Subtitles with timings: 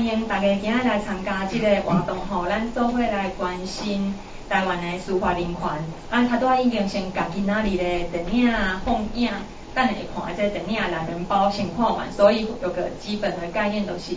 [0.00, 4.14] 欢迎大家今仔来参加这个活动吼，咱做伙来关心
[4.48, 5.62] 台湾的司法人权。
[6.08, 8.50] 啊，他都已经先甲今仔日的电影
[8.82, 9.30] 放映，
[9.74, 14.14] 等下看这电影懒人包先看完，所以有个基本的概念，就是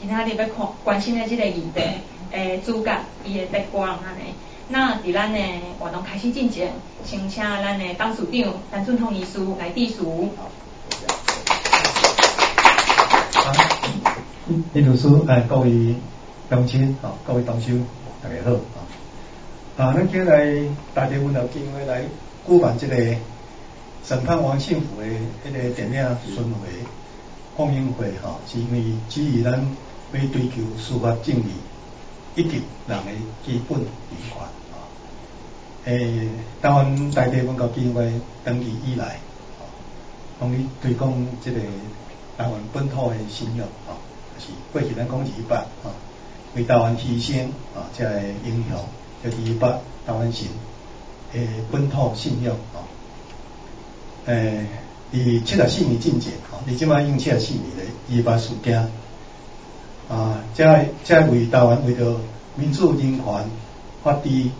[0.00, 1.82] 今仔日要看关心的这个议题，
[2.30, 4.34] 诶，主角伊的得光安尼。
[4.68, 5.40] 那伫咱的
[5.80, 6.68] 活动开始进行，
[7.04, 10.04] 请请咱的董事长陈俊宏医师来致辞。
[14.46, 15.94] 李律师，哎，各位
[16.50, 17.72] 乡亲，啊，各位同修，
[18.22, 18.84] 大家好，啊，
[19.78, 22.02] 啊，咱今日来大家温柔基金会来
[22.46, 23.16] 举办这个
[24.04, 26.68] 审判王幸福的迄个电影巡回
[27.56, 29.52] 放映会，哈，是因为基于咱
[30.12, 31.44] 要追求司法正义
[32.34, 33.12] 以及人的
[33.46, 33.88] 基本人
[34.28, 34.76] 权，啊，
[35.86, 36.28] 诶，
[36.60, 38.12] 台湾大地温柔基金会
[38.44, 39.64] 登记以来，啊，
[40.38, 41.60] 帮你推广这个
[42.36, 43.96] 台湾本土的信仰，啊。
[44.38, 45.94] 是过去咱讲二八啊，
[46.54, 48.76] 为台湾牺牲啊，这个英雄
[49.22, 50.46] 叫二八台湾神
[51.32, 52.82] 诶本土信仰啊，
[54.26, 54.66] 诶，
[55.12, 57.82] 以七十四年进阶啊，你即摆用七十四年的
[58.16, 58.80] 二八事件
[60.08, 60.64] 啊，这
[61.04, 62.16] 这为台湾为着
[62.56, 63.24] 民主人权、
[64.02, 64.50] 法治、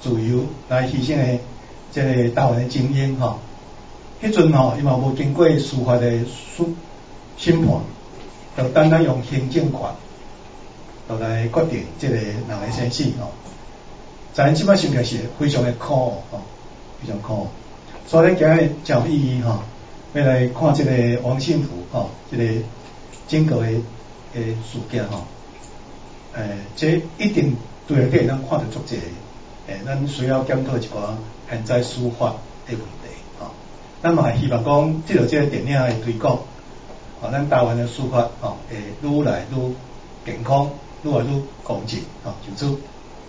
[0.00, 1.38] 自由来牺牲的
[1.90, 3.38] 即个台湾的精英吼，
[4.22, 6.10] 迄阵吼伊嘛无经过司法的
[6.56, 6.74] 审
[7.36, 7.80] 审判。
[8.56, 9.80] 就单单用行政权，
[11.08, 13.28] 就来决定这个人的生死哦。
[14.32, 16.40] 咱即摆想起来是非常的苦哦，
[17.00, 17.48] 非常苦。
[18.06, 19.62] 所以今日真有意义哈，
[20.12, 22.44] 要来看这个王幸福哦，这个
[23.26, 23.66] 整个的
[24.34, 25.24] 诶事件哈。
[26.34, 28.98] 诶，这一定对个咱看得足济，
[29.68, 31.14] 诶，咱需要检讨一寡
[31.48, 32.34] 现在司法
[32.66, 33.08] 的问题
[33.38, 33.50] 哈。
[34.02, 36.40] 咱嘛希望讲，即个即个电影的推广。
[37.24, 39.74] 啊，咱台湾的司法啊，会愈来愈
[40.26, 40.68] 健康，
[41.02, 42.78] 愈来愈公正啊，就此，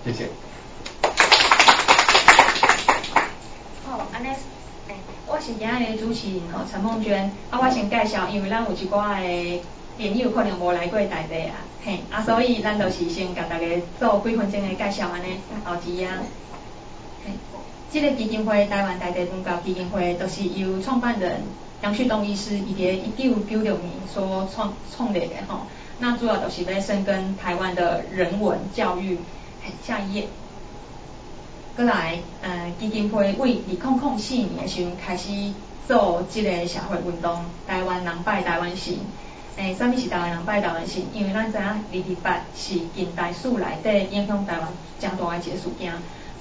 [0.04, 0.28] 谢谢。
[3.86, 4.28] 好，安尼，
[4.90, 4.96] 诶，
[5.26, 7.32] 我是今日主持人吼，陈梦娟。
[7.50, 9.62] 啊，我先介绍，因为咱有一寡诶
[9.98, 13.66] 朋友可能无来过台北啊，嘿，啊，所以咱就是先甲大家
[13.98, 16.18] 做几分钟诶介绍安尼，后期啊，
[17.26, 17.32] 嘿，
[17.90, 21.44] 这个基金会台湾台地文教基金会，都是由创办人。
[21.82, 25.62] 杨旭东医师伊个一九九六年所创创立的吼，
[26.00, 29.20] 那主要都是咧深耕台湾的人文教育。
[29.82, 30.28] 下一页，
[31.76, 35.32] 过来，呃，基金会为二零零四年的时候开始
[35.88, 38.94] 做即个社会运动，台湾人拜台湾神。
[39.58, 41.02] 诶，啥物是台湾人拜台湾神？
[41.14, 44.68] 因为咱知影二二八是近代史内底影响台湾
[45.00, 45.94] 正大诶一个事件，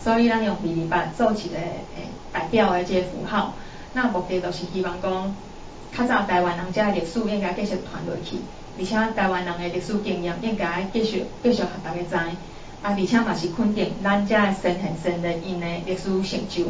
[0.03, 3.55] 所以咱用二二八做一个诶代表诶一个符号。
[3.97, 5.35] 那目的就是希望讲，
[5.97, 8.39] 较早台湾人遮历史应该继续传落去，
[8.77, 12.35] 而且台湾人的历史经验应该继续继续互大家知，啊，
[12.83, 16.65] 而且嘛是肯定咱遮先贤先人因的历史成就。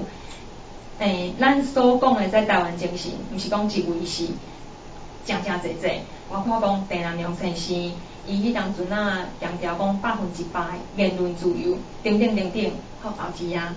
[0.98, 4.26] 诶，咱所讲的在台湾精神，毋是讲一位是
[5.24, 5.88] 正正济济，
[6.30, 7.74] 包括讲陈南良先生，
[8.26, 10.60] 伊迄当阵啊强调讲百分之百
[10.96, 12.70] 言论自由，等等等等，
[13.00, 13.74] 好后期啊，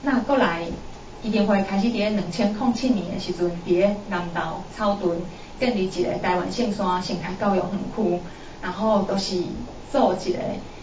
[0.00, 0.68] 那过来。
[1.22, 5.20] 一定会开始伫咧两千零七年诶时阵，伫咧南投草屯
[5.60, 8.18] 建立一个台湾圣山生态教育园区，
[8.60, 9.40] 然后都是
[9.92, 10.38] 做一个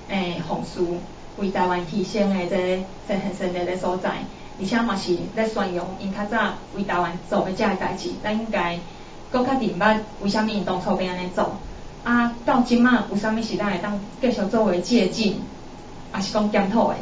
[0.07, 0.99] 诶红树，
[1.37, 4.11] 为台湾牺牲的这真很深的咧所在，
[4.61, 8.79] 而且嘛是咧宣扬因较早为台湾做的这个代志，咱应该
[9.29, 11.57] 搁较明白为虾米因当初变安尼做，
[12.05, 15.33] 啊到即满有虾米时代会当继续作为借鉴，
[16.15, 16.95] 也是讲检讨诶，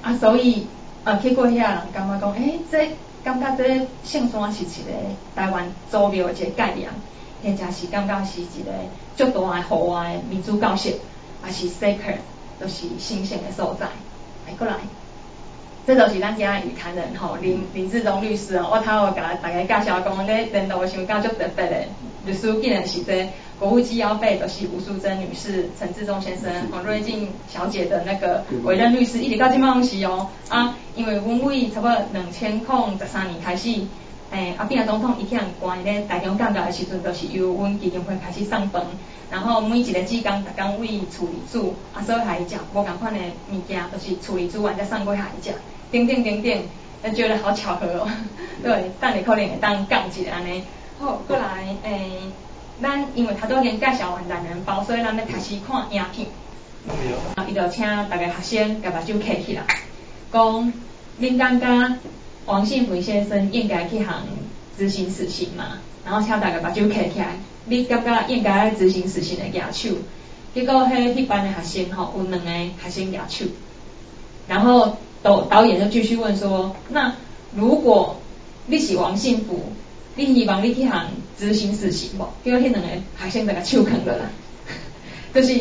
[0.00, 0.66] 啊所以。
[1.08, 2.90] 啊，去过遐人感觉讲，诶，这
[3.24, 4.92] 感觉这圣山是一个
[5.34, 6.90] 台湾祖庙的一个概念，
[7.42, 8.70] 或者是感觉是一个
[9.16, 10.96] 足大诶户外诶民主教室，
[11.46, 12.18] 也是 sacred，
[12.60, 13.86] 都是神圣诶所在。
[14.46, 14.74] 来过来，
[15.86, 21.88] 这都是咱今日语坛人吼，林林志忠律师哦，我头有甲大家介绍讲，咧领导想讲足特别诶，
[22.24, 23.28] 律师竟然是这。
[23.58, 30.28] 国务机要费的是吴淑珍女士、陈志忠先生、黄瑞静小姐的那个委任律师，一直到今嘛是哦。
[30.48, 33.80] 啊，因为阮为差不多两千零十三年开始，
[34.30, 38.84] 诶，阿扁总统伊去人关咧台中降价的时阵，就是由阮基金会开始送饭，
[39.28, 43.18] 然后每一个职工逐工为处理组啊，所以下一食无共款的
[43.50, 45.52] 物件，都是处理组完再送过下一食，
[45.90, 46.42] 等等等
[47.02, 48.08] 等，觉得好巧合哦，
[48.62, 50.62] 对，但你可能会当讲一个安尼，
[50.98, 52.10] 好，过来诶。
[52.80, 56.28] 咱因为他都已经介绍完男人包，所以咱要开始看影片。
[57.34, 59.64] 啊，伊就请大家学生甲目睭开起来，
[60.32, 60.72] 讲
[61.20, 61.96] 恁感觉
[62.46, 64.22] 王信福先生应该去行
[64.78, 65.78] 执行死刑嘛？
[66.04, 69.96] 然后请大家目睭开起来，你感觉应该执行死刑的举手？
[70.54, 72.50] 结果迄迄班的学生吼，有两个
[72.84, 73.44] 学生举手，
[74.46, 77.14] 然后导导演就继续问说，那
[77.54, 78.20] 如果
[78.66, 79.72] 你是王信福，
[80.18, 81.06] 你希望你去行
[81.38, 82.28] 执行死刑无？
[82.44, 82.88] 结果迄两个
[83.22, 84.28] 学生就甲手囥落来，
[85.32, 85.60] 就是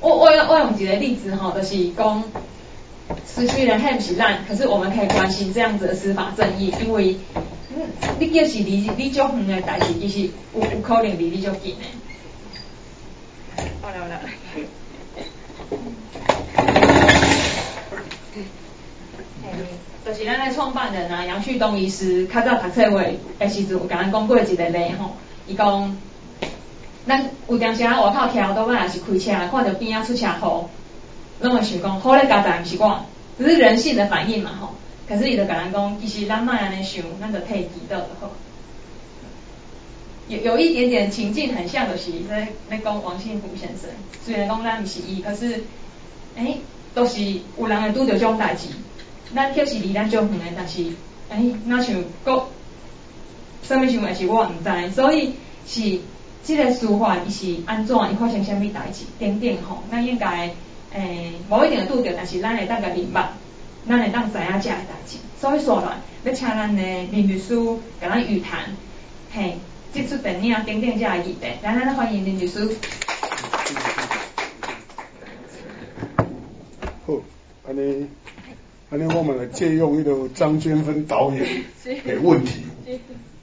[0.00, 2.24] 我我我用一个例子吼，就是讲。
[3.26, 7.16] 虽虽然很是烂，可是我们可以关心这样子的司法正义，因为
[8.18, 11.84] 你就是离你足远的代志，其实有有可能离你足近的。
[13.82, 14.20] 好了好了。
[20.04, 25.12] 就是咱的创办人啊，杨旭东医师，较早读册会的时阵，有甲咱讲过一个例吼，
[25.46, 25.96] 伊讲，
[27.06, 30.68] 咱有当时啊外口徛倒摆也是开车，看到边啊出车祸。
[31.38, 33.06] 那么想讲，好咧，家长唔是讲，
[33.38, 34.74] 只是人性的反应嘛吼。
[35.08, 38.30] 可是伊就甲人讲，其实咱莫安尼想，咱就退记到就好。
[40.28, 43.90] 有有一点点情境很像，就是在在讲王幸福先生，
[44.24, 45.64] 虽然讲咱唔是伊，可是，
[46.36, 46.58] 诶，
[46.94, 47.20] 都是
[47.58, 48.68] 有人会拄着种代志，
[49.34, 50.82] 咱确实离咱足远诶，但是，
[51.30, 52.48] 诶，那像国，
[53.62, 55.34] 什么想法是我毋知，所以
[55.66, 56.00] 是
[56.42, 60.54] 即个司法伊是安怎，伊发生什么代志，等等吼，咱应该。
[60.94, 63.30] 诶，无一定拄着，但是咱会当个明白，
[63.88, 65.16] 咱会当知影遮个代志。
[65.40, 67.56] 所以说来，要请咱的林律师
[67.98, 68.76] 甲咱语谈，
[69.32, 69.56] 嘿，
[69.94, 72.76] 接触电影等等遮个议题，来，咱欢迎林律师。
[77.06, 77.14] 好，
[77.66, 78.06] 安尼，
[78.92, 81.42] 安尼我们来借用一个张娟芬导演
[82.04, 82.60] 的问题。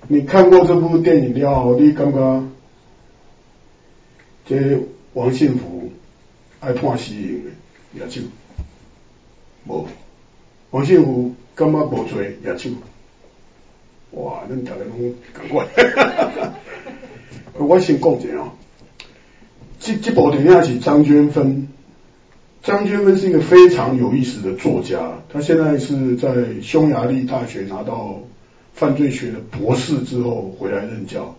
[0.07, 1.75] 你看过这部电影了？
[1.79, 2.43] 你感觉
[4.45, 4.79] 这
[5.13, 5.89] 王幸福？
[6.59, 8.21] 爱判死刑的野手，
[9.65, 9.87] 无
[10.69, 12.69] 王幸福感觉无罪野手，
[14.11, 16.51] 哇，恁大家拢感觉，
[17.57, 18.51] 我先讲一下哦，
[19.79, 21.69] 这这部电影是张娟芬，
[22.61, 28.19] 张娟芬是一个非常有意思的作家，他现在是在匈牙利大学拿到
[28.73, 31.35] 犯罪学的博士之后回来任教，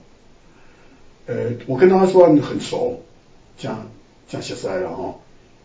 [1.27, 3.01] 呃，我跟他算很熟，
[3.57, 3.87] 讲。
[4.31, 5.21] 真熟悉啦吼，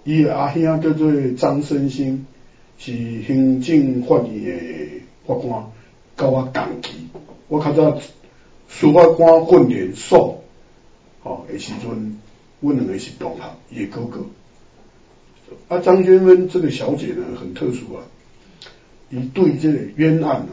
[0.06, 2.26] 伊阿兄叫做张生兴，
[2.80, 2.92] 是
[3.22, 5.64] 行政法院的法官，
[6.16, 7.08] 跟我同期。
[7.48, 8.02] 我较早
[8.68, 10.42] 司法官训练所，
[11.22, 12.18] 吼，的时阵，
[12.60, 14.26] 阮两个是同学，伊哥哥。
[15.68, 18.04] 啊，张娟芬这个小姐呢，很特殊啊，
[19.10, 20.50] 伊对这个冤案啊，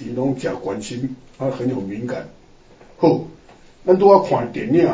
[0.00, 2.28] 伊拢假关心，啊，很有敏感。
[2.98, 3.24] 好，
[3.84, 4.88] 咱拄啊看电影，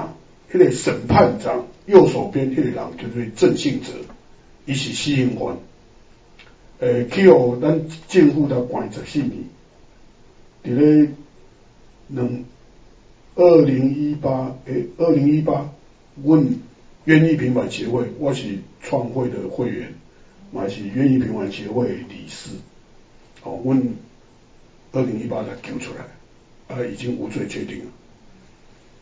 [0.52, 1.67] 迄个审判长。
[1.84, 3.88] 右手边迄个人叫做郑信哲，
[4.67, 5.56] 伊是死刑犯，
[6.78, 9.32] 诶，去互咱政府的管十四年，
[10.62, 11.11] 伫咧
[12.06, 12.44] 两
[13.35, 15.70] 二零一八诶，二零一八，
[16.23, 16.46] 阮
[17.04, 19.93] 愿意平反协会，我是创会的会员，
[20.52, 22.50] 嘛是愿意平反协会理事，
[23.43, 23.94] 哦，问
[24.93, 27.84] 二零一八才救出来，啊，已经无罪确定了，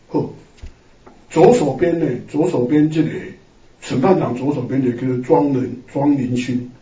[0.08, 0.31] 好。
[1.31, 3.11] 左手边呢，左手边这个
[3.81, 6.73] 审判长左手边的叫做庄仁庄林勋，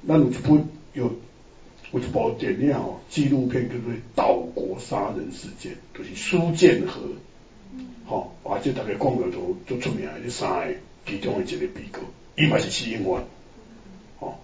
[0.00, 0.58] 那有一部
[0.94, 1.12] 有
[1.92, 7.02] 有一部电影哦，纪录片叫做《岛国杀人事件》，就是苏建和，
[8.12, 10.74] 好，而且大家讲的都都出名的三个
[11.06, 12.00] 其中的一个被告，
[12.36, 13.24] 伊嘛是死刑犯，
[14.18, 14.34] 哦，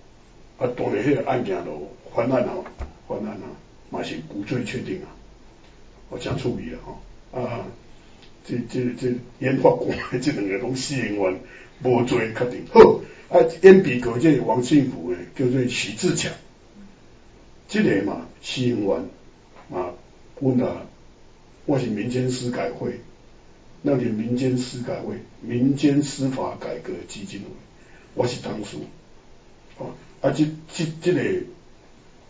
[0.57, 2.65] 啊，当年迄个案件都翻案啊，
[3.07, 3.45] 翻案啊，
[3.91, 5.13] 嘛是无罪确定啊，
[6.09, 7.67] 我讲处理了哈啊。
[8.47, 11.39] 这这这研发官这两个拢死刑犯，
[11.85, 12.65] 无罪确定。
[12.73, 12.81] 好，
[13.29, 16.33] 啊，演被告这王幸福诶，叫做许志强，
[17.69, 19.05] 这个嘛死刑犯
[19.79, 19.93] 啊，
[20.41, 20.87] 阮啊，
[21.67, 23.01] 我是民间司改会，
[23.83, 27.47] 那个民间司改会，民间司法改革基金会，
[28.15, 28.79] 我是当初，
[29.79, 31.23] 啊，啊，这这这个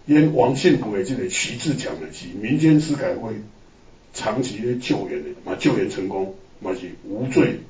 [0.06, 3.34] 演王幸福诶，这个徐志强的是民间司改会。
[4.14, 7.60] 长期的救援的，嘛救援成功，嘛是无罪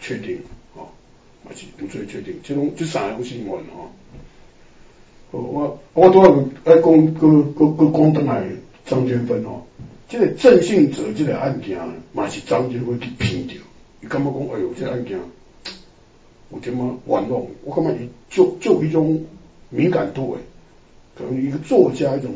[0.00, 0.40] 确定，
[0.74, 0.88] 哦，
[1.44, 3.92] 嘛是无罪确定，这种这三种新闻哦。
[5.30, 8.48] 我我都要爱讲个个个讲登来
[8.86, 9.62] 张娟芬哦，
[10.08, 11.78] 这个郑信哲这个案件
[12.12, 13.56] 嘛是张娟芬去骗掉，
[14.00, 15.18] 你感觉讲哎呦这个案件
[16.50, 19.24] 有这么玩弄，我感觉伊就就一种
[19.70, 20.40] 敏感度诶，
[21.16, 22.32] 可能一个作家一种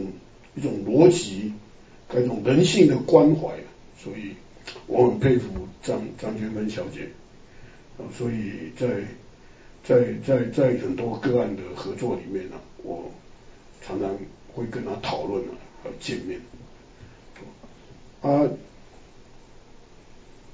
[0.55, 1.52] 一种逻辑。
[2.14, 3.49] 一种人性的关怀，
[3.99, 4.35] 所以
[4.87, 5.49] 我很佩服
[5.83, 7.09] 张张娟芬小姐，
[8.14, 8.87] 所以在
[9.83, 13.11] 在在在很多个案的合作里面呢，我
[13.81, 14.11] 常常
[14.52, 16.38] 会跟她讨论啊，和见面。
[18.23, 18.49] 啊，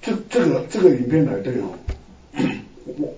[0.01, 1.79] 这这个这个影片来对哦，
[2.87, 3.15] 我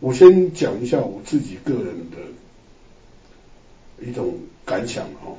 [0.00, 2.16] 我先讲一下我自己个人的
[4.06, 4.34] 一种
[4.64, 5.36] 感想哈。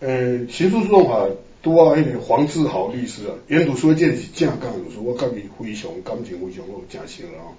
[0.00, 1.28] 呃，刑诉诉讼法
[1.62, 7.54] 拄啊，迄个黄志豪律师啊，原读书这是正讲律师，我甲伊非常感情非常好，真熟啊。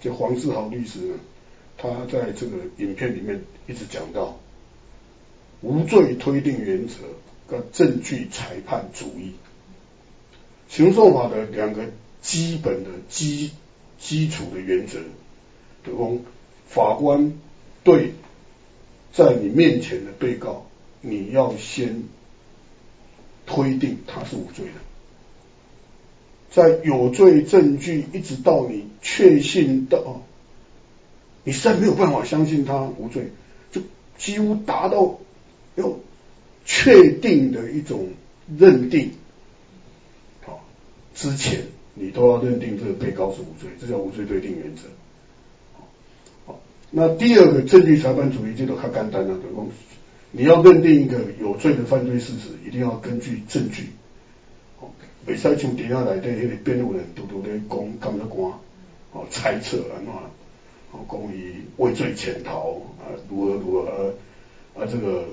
[0.00, 1.14] 这黄志豪律师呢，
[1.76, 4.38] 他在这个影片里面一直讲到
[5.62, 6.94] 无罪推定原则
[7.50, 9.32] 个证据裁判主义，
[10.68, 11.90] 刑诉法的两个
[12.22, 13.50] 基本的基
[13.98, 15.00] 基础的原则，
[15.82, 16.22] 比如
[16.68, 17.34] 法官
[17.82, 18.14] 对
[19.12, 20.66] 在你面前的被告。
[21.02, 22.02] 你要先
[23.46, 24.72] 推定他是无罪的，
[26.50, 30.20] 在有罪证据一直到你确信到，
[31.42, 33.30] 你实在没有办法相信他无罪，
[33.72, 33.80] 就
[34.18, 35.18] 几乎达到
[35.76, 35.90] 要
[36.64, 38.08] 确定的一种
[38.58, 39.12] 认定，
[40.42, 40.64] 好
[41.14, 41.62] 之前
[41.94, 44.82] 你都要认定这个被告是无罪，这叫无罪推定原则。
[46.46, 49.68] 好，那第二个证据裁判主义这个较简单了，对不？
[50.32, 53.88] 你要认定一个有罪的犯罪事实，一定要根据证据。
[54.78, 54.88] 哦，
[55.26, 58.52] 袂使像底下内底迄个辩护人拄拄咧讲，感觉官，
[59.12, 60.12] 哦，猜测安怎，
[60.92, 64.14] 哦，讲伊畏罪潜逃啊，如何如何，
[64.76, 65.26] 啊，这个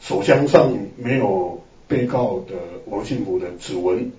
[0.00, 2.54] 手枪上没有被告的
[2.86, 4.10] 王信福的指纹，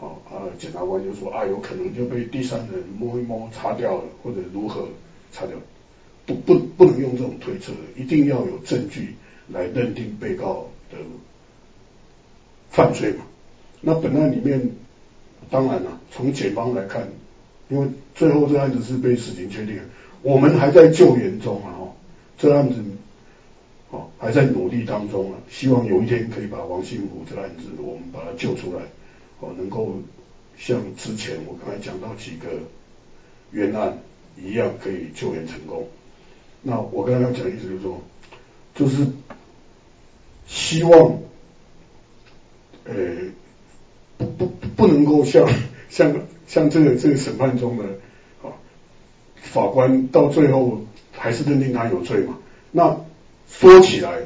[0.00, 4.88] 哦，啊，检察官就说啊，有可能就被第三人摸一摸擦掉了，或者如何
[5.32, 5.56] 擦掉。
[6.24, 9.16] 不不不能用这种推测，一定要有证据
[9.48, 10.96] 来认定被告的
[12.70, 13.24] 犯罪嘛。
[13.80, 14.70] 那本案里面，
[15.50, 17.08] 当然了，从检方来看，
[17.68, 19.80] 因为最后这案子是被死刑确定，
[20.22, 21.92] 我们还在救援中啊，哦，
[22.38, 22.76] 这案子
[23.92, 28.82] 哦还在努力当中啊，希望有一天可以把王信虎这案子我们把它救出来，
[29.40, 29.94] 哦，能够
[30.56, 32.48] 像之前我刚才讲到几个
[33.50, 33.98] 冤案
[34.42, 35.86] 一样，可以救援成功。
[36.62, 38.00] 那我刚刚讲意思就是说，
[38.74, 39.06] 就是
[40.46, 41.18] 希望，
[42.84, 42.94] 呃，
[44.16, 45.46] 不不不能够像
[45.90, 46.14] 像
[46.46, 47.84] 像这个这个审判中的
[48.42, 48.56] 啊，
[49.34, 50.80] 法官到最后
[51.12, 52.38] 还是认定他有罪嘛？
[52.70, 52.96] 那
[53.58, 54.22] 说起来，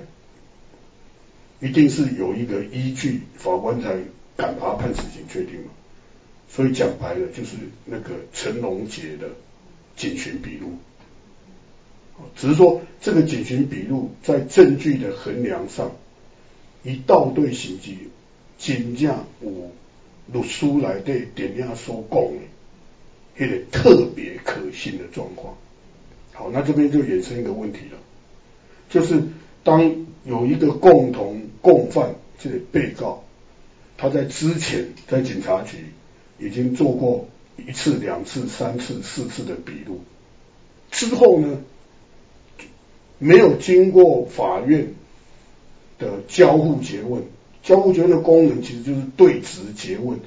[1.61, 3.97] 一定是有一个依据，法官才
[4.37, 5.71] 敢把他判死刑确定嘛。
[6.49, 9.29] 所以讲白了，就是那个陈龙杰的
[9.97, 10.79] 警询笔录。
[12.35, 15.93] 只是说，这个警询笔录在证据的衡量上，
[16.83, 17.99] 一道对行迹，
[18.59, 19.71] 真正有
[20.33, 25.59] 律师来对点样所讲的，一个特别可信的状况。
[26.33, 27.99] 好，那这边就衍生一个问题了，
[28.89, 29.23] 就是
[29.63, 33.25] 当有一个共同共犯，这被告，
[33.97, 35.79] 他在之前在警察局
[36.39, 40.01] 已经做过一次、两次、三次、四次的笔录，
[40.91, 41.59] 之后呢？
[43.19, 44.93] 没有经过法院
[45.99, 47.23] 的交互诘问，
[47.63, 50.21] 交互诘问的功能其实就是对质诘问，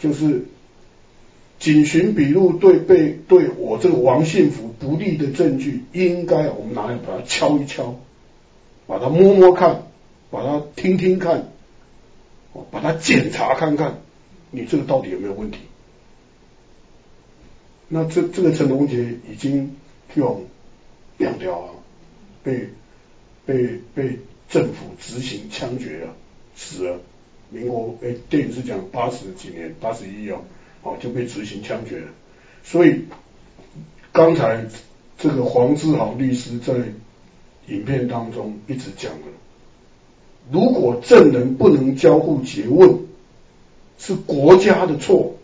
[0.00, 0.44] 就是
[1.58, 7.98] 警询笔录对被对我这个王信福不利的证据，应该我们拿来把它敲一敲，
[8.86, 9.82] 把它摸摸看，
[10.30, 11.52] 把它听听看，
[12.70, 14.00] 把它检查看看，
[14.50, 15.58] 你这个到底有没有问题？
[17.88, 19.76] 那这这个陈龙杰已经
[20.14, 20.44] 用
[21.18, 21.70] 两条啊。
[22.46, 22.68] 被
[23.44, 26.14] 被被政府执行枪决了，
[26.54, 27.00] 死了。
[27.50, 30.44] 民国诶，电影是讲八十几年，八十一哦，
[30.86, 32.08] 哦就被执行枪决了。
[32.62, 33.04] 所以
[34.12, 34.64] 刚才
[35.18, 36.74] 这个黄志豪律师在
[37.68, 39.26] 影片当中一直讲了，
[40.50, 43.00] 如果证人不能交互诘问，
[43.98, 45.34] 是国家的错，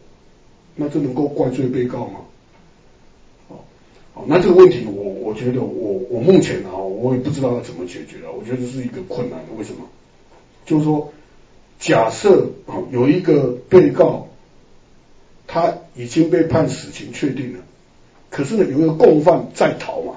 [0.77, 2.21] 那这能够怪罪被告吗？
[4.15, 8.31] 好，那这个问题我我觉得我我目前啊，我也不知道要怎么解决了。
[8.31, 9.81] 我觉得这是一个困难，为什么？
[10.67, 11.13] 就是说，
[11.81, 14.29] 假设啊有一个被告，
[15.53, 17.59] 他已经被判死刑确定了，
[18.31, 20.15] 可是呢有一个共犯在逃嘛，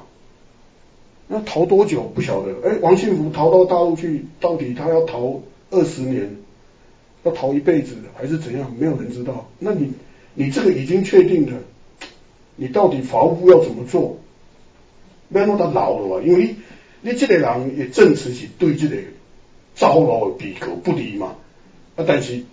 [1.27, 2.53] 那逃多久不晓得？
[2.63, 6.37] 哎，王信福逃到大陆去，到底他要逃二十年，
[7.23, 8.73] 要逃一辈子还是怎样？
[8.79, 9.49] 没有人知道。
[9.59, 9.91] 那你
[10.35, 11.51] 你这个已经确定的。
[12.55, 14.17] 你到底法务部要怎么做？
[15.27, 16.25] 要弄他老了吧？
[16.25, 16.55] 因为你
[17.01, 18.95] 你这个人也证词是对这个
[19.75, 21.35] 糟老的比可不离嘛。
[21.97, 22.43] 啊，但是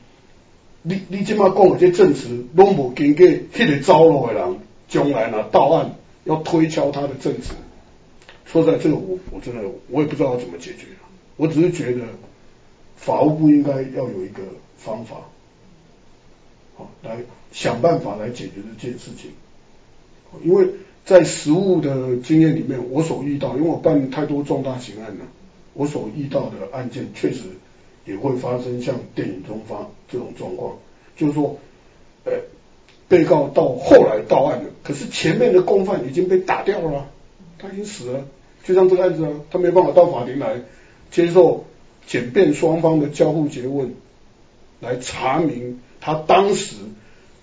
[0.83, 4.59] 你你即马讲的这证词，拢无经过迄个糟老的人
[4.89, 7.55] 将来呢到案要推敲他的证词。
[8.45, 10.87] 说在，这个我我真的我也不知道要怎么解决。
[11.37, 12.03] 我只是觉得
[12.97, 14.43] 法务部应该要有一个
[14.77, 15.17] 方法，
[16.77, 17.19] 好来
[17.53, 19.31] 想办法来解决这件事情。
[20.45, 20.67] 因为
[21.05, 25.25] 在实务的经验里面，我所遇到，因为我办太多重大刑案了，
[25.75, 27.45] 我所遇到的案件确实
[28.05, 30.77] 也会发生像电影中发这种状况，
[31.17, 31.57] 就是说，
[32.25, 32.33] 呃，
[33.09, 37.09] 被告到后来到案了，可是前面的共犯已经被打掉了，
[37.59, 38.25] 他已经死了，
[38.65, 40.61] 就像这个案子啊，他没办法到法庭来
[41.11, 41.65] 接受
[42.07, 43.95] 检辩双方的交互诘问，
[44.81, 46.77] 来查明他当时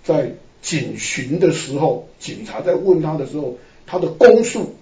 [0.04, 0.34] 在。
[0.62, 4.76] 警询的时候，警察在问他的时候，他的供述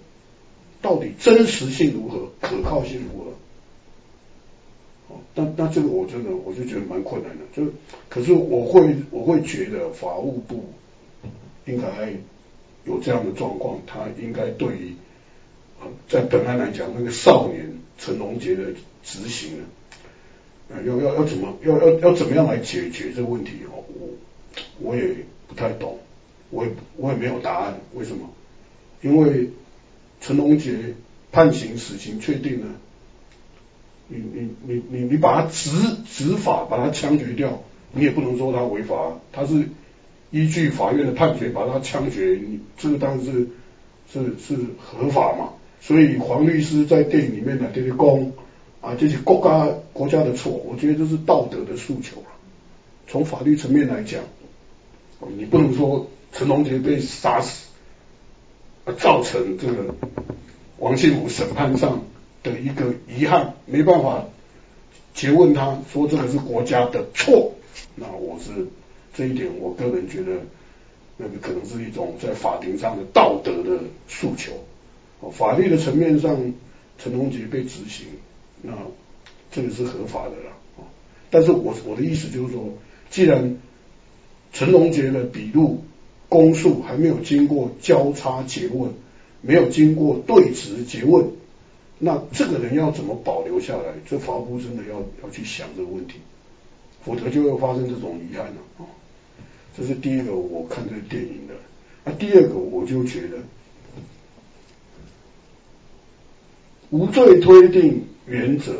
[0.82, 3.27] 到底真实性如何，可靠性如何？
[5.08, 7.72] 哦，那那这个我真的我就觉得蛮困难的，就
[8.08, 10.64] 可是我会我会觉得法务部
[11.66, 12.12] 应该
[12.84, 14.94] 有这样的状况，他应该对于
[16.08, 18.72] 在本案来讲，那个少年陈龙杰的
[19.02, 19.58] 执行
[20.70, 23.52] 啊，要要要怎么要要要怎么样来解决这个问题？
[23.66, 24.08] 哦，我
[24.80, 25.16] 我也。
[25.48, 25.98] 不太懂，
[26.50, 27.80] 我也我也没有答案。
[27.94, 28.28] 为什么？
[29.00, 29.48] 因为
[30.20, 30.94] 陈龙杰
[31.32, 32.66] 判刑死刑确定了，
[34.08, 35.70] 你你你你你把他执
[36.06, 37.62] 执法把他枪决掉，
[37.92, 39.18] 你也不能说他违法。
[39.32, 39.68] 他是
[40.30, 43.48] 依据法院的判决把他枪决，你这个当然是
[44.12, 45.50] 是是合法嘛。
[45.80, 48.32] 所以黄律师在电影里面呢，这些公
[48.80, 52.26] 啊，这是国家国家的错，我觉得这是道德的诉求了。
[53.06, 54.22] 从法律层面来讲。
[55.36, 57.66] 你不能说陈龙杰被杀死，
[58.98, 59.92] 造成这个
[60.78, 62.04] 王庆武审判上
[62.52, 64.24] 的一个遗憾，没办法
[65.14, 67.52] 诘问他说这个是国家的错，
[67.94, 68.66] 那我是
[69.14, 70.32] 这一点，我个人觉得
[71.16, 74.52] 那个可能是一种在法庭上的道德的诉求。
[75.32, 76.54] 法律的层面上，
[76.96, 78.06] 陈龙杰被执行，
[78.62, 78.72] 那
[79.50, 80.86] 这个是合法的了。
[81.30, 82.72] 但是我我的意思就是说，
[83.10, 83.58] 既然
[84.52, 85.82] 陈龙杰的笔录
[86.28, 88.92] 供述还没有经过交叉诘问，
[89.40, 91.26] 没有经过对质诘问，
[91.98, 93.94] 那这个人要怎么保留下来？
[94.08, 96.14] 这法务部真的要要去想这个问题，
[97.04, 98.86] 否则就会发生这种遗憾了啊！
[99.76, 101.54] 这是第一个我看这个电影的。
[102.04, 103.38] 那第二个我就觉得
[106.90, 108.72] 无罪推定原则，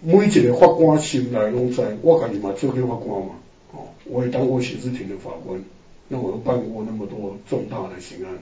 [0.00, 3.34] 每一个法官心内拢在，我家己嘛做过法官嘛。
[3.72, 5.62] 哦我也当过刑事庭的法官，
[6.08, 8.32] 那我又办过那么多重大的刑案，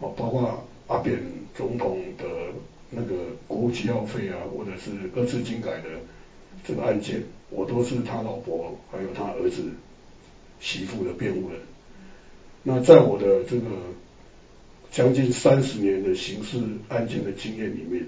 [0.00, 1.18] 哦，包括阿扁
[1.56, 2.24] 总统的
[2.94, 3.14] 那个
[3.48, 5.88] 国务机要费啊，或者是二次精改的
[6.62, 9.64] 这个案件，我都是他老婆还有他儿子
[10.60, 11.60] 媳妇的辩护人。
[12.62, 13.66] 那在我的这个
[14.90, 18.06] 将近三十年的刑事案件的经验里面，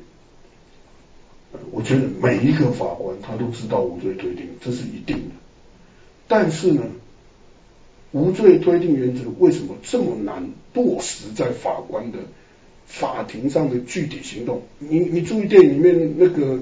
[1.72, 5.34] 我觉得每一个法官他都知道无罪推定，这是一定的。
[6.28, 6.82] 但是呢，
[8.12, 12.18] 无罪推定原则为什么这么难落实在法官的
[12.86, 14.62] 法庭上的具体行动？
[14.78, 16.60] 你你注意电影里面那个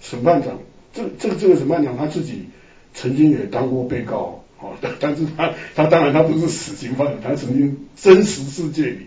[0.00, 0.58] 审判长，
[0.92, 2.44] 这这个这个审判长他自己
[2.92, 9.06] 曾经也当过被告啊，但是他他当然他不是死刑犯，他曾经真实世界里，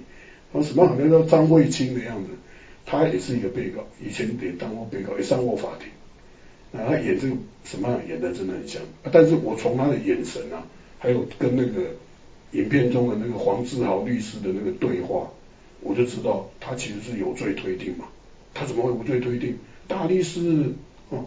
[0.51, 2.29] 他审判好像叫张卫清的样子，
[2.85, 5.89] 他也是一个被告，以前也当过被告，也上过法庭。
[6.79, 8.81] 啊，他演这个什么演的真的很像，
[9.11, 10.65] 但是我从他的眼神啊，
[10.99, 11.95] 还有跟那个
[12.51, 15.31] 影片中的那个黄志豪律师的那个对话，
[15.81, 18.05] 我就知道他其实是有罪推定嘛。
[18.53, 19.57] 他怎么会无罪推定？
[19.87, 20.73] 大力士
[21.09, 21.25] 哦，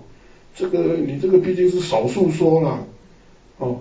[0.54, 2.86] 这个你这个毕竟是少数说了
[3.58, 3.80] 哦，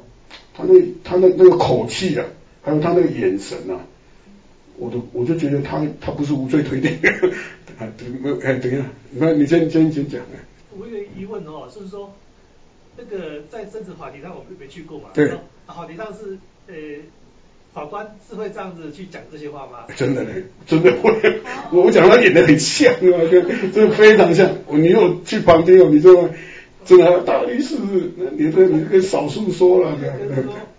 [0.53, 2.25] 他那他那那个口气啊，
[2.62, 3.86] 还有他那个眼神啊，
[4.77, 6.91] 我都我就觉得他他不是无罪推定。
[7.79, 7.88] 啊，
[8.21, 10.39] 没有哎，等一下，那你先先先讲哎。
[10.77, 12.13] 我有个疑问哦，就是说，
[12.97, 15.10] 那个在政治法庭上我们没去过嘛？
[15.13, 15.32] 对。
[15.65, 16.73] 法庭上是呃，
[17.73, 19.86] 法官是会这样子去讲这些话吗？
[19.95, 21.41] 真的嘞，真的会。
[21.71, 24.49] 我讲他演的很像啊，跟这非常像。
[24.69, 26.12] 你有去旁听哦，你这
[26.84, 27.75] 真的大律师，
[28.38, 29.95] 你这你跟少数说了。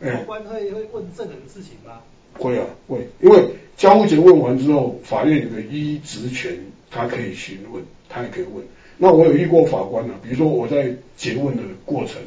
[0.00, 2.00] 法官会会问证人事情吗？
[2.34, 3.08] 会啊，会。
[3.20, 3.44] 因为
[3.76, 6.58] 交互结问完之后，法院有个依职权，
[6.90, 8.64] 他可以询问，他也可以问。
[8.98, 12.20] 那我有遇过法官呢，比如说我在诘问的过程，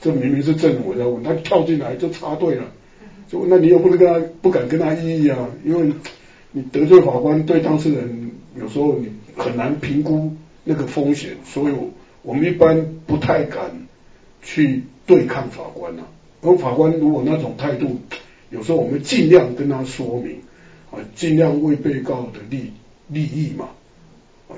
[0.00, 2.64] 这明明是证人我在问，他跳进来就插队了，
[3.28, 5.92] 就那你又不能跟他不敢跟他异议啊，因为
[6.52, 10.32] 你得罪法官对当事人有时候你很难评估
[10.64, 11.72] 那个风险，所以
[12.22, 13.86] 我们一般不太敢
[14.42, 16.02] 去对抗法官呐。
[16.42, 18.00] 而法官如果那种态度，
[18.50, 20.38] 有时候我们尽量跟他说明
[20.90, 22.72] 啊，尽量为被告的利
[23.08, 23.68] 利益嘛。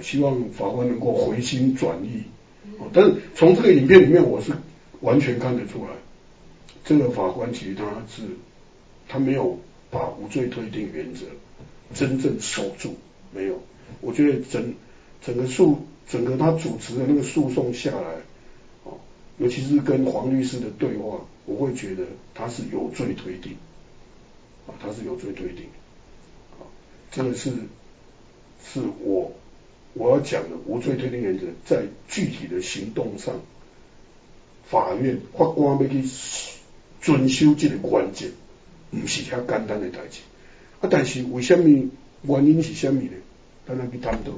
[0.03, 2.25] 希望法官能够回心转意，
[2.93, 4.51] 但是从这个影片里面，我是
[5.03, 5.91] 完全看得出来，
[6.85, 8.23] 这个法官其实他是
[9.09, 9.59] 他没有
[9.91, 11.27] 把无罪推定原则
[11.95, 12.95] 真正守住，
[13.33, 13.63] 没有。
[14.01, 14.75] 我觉得整
[15.23, 18.17] 整个诉整个他主持的那个诉讼下来，
[18.85, 18.99] 哦，
[19.39, 23.57] 尤其是跟黄律师的对话，我会觉得他是有罪推定，
[24.67, 25.67] 啊，他是有罪推定，
[26.59, 26.65] 啊，
[27.11, 27.51] 这个是
[28.65, 29.33] 是我
[29.93, 33.35] 我要讲的无罪推定原则，在具体的行动上，
[34.69, 36.05] 法院法官要去
[37.01, 38.31] 遵守这个关键，
[39.01, 40.21] 不是遐简单的代志，
[40.81, 41.69] 啊，但是为什么
[42.23, 43.11] 原因是什么呢？
[43.67, 44.33] 咱来去探讨，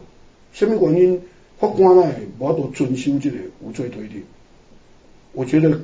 [0.52, 1.22] 什么原因
[1.58, 4.22] 法官呢无法度遵守这个无罪推定？
[5.32, 5.80] 我觉得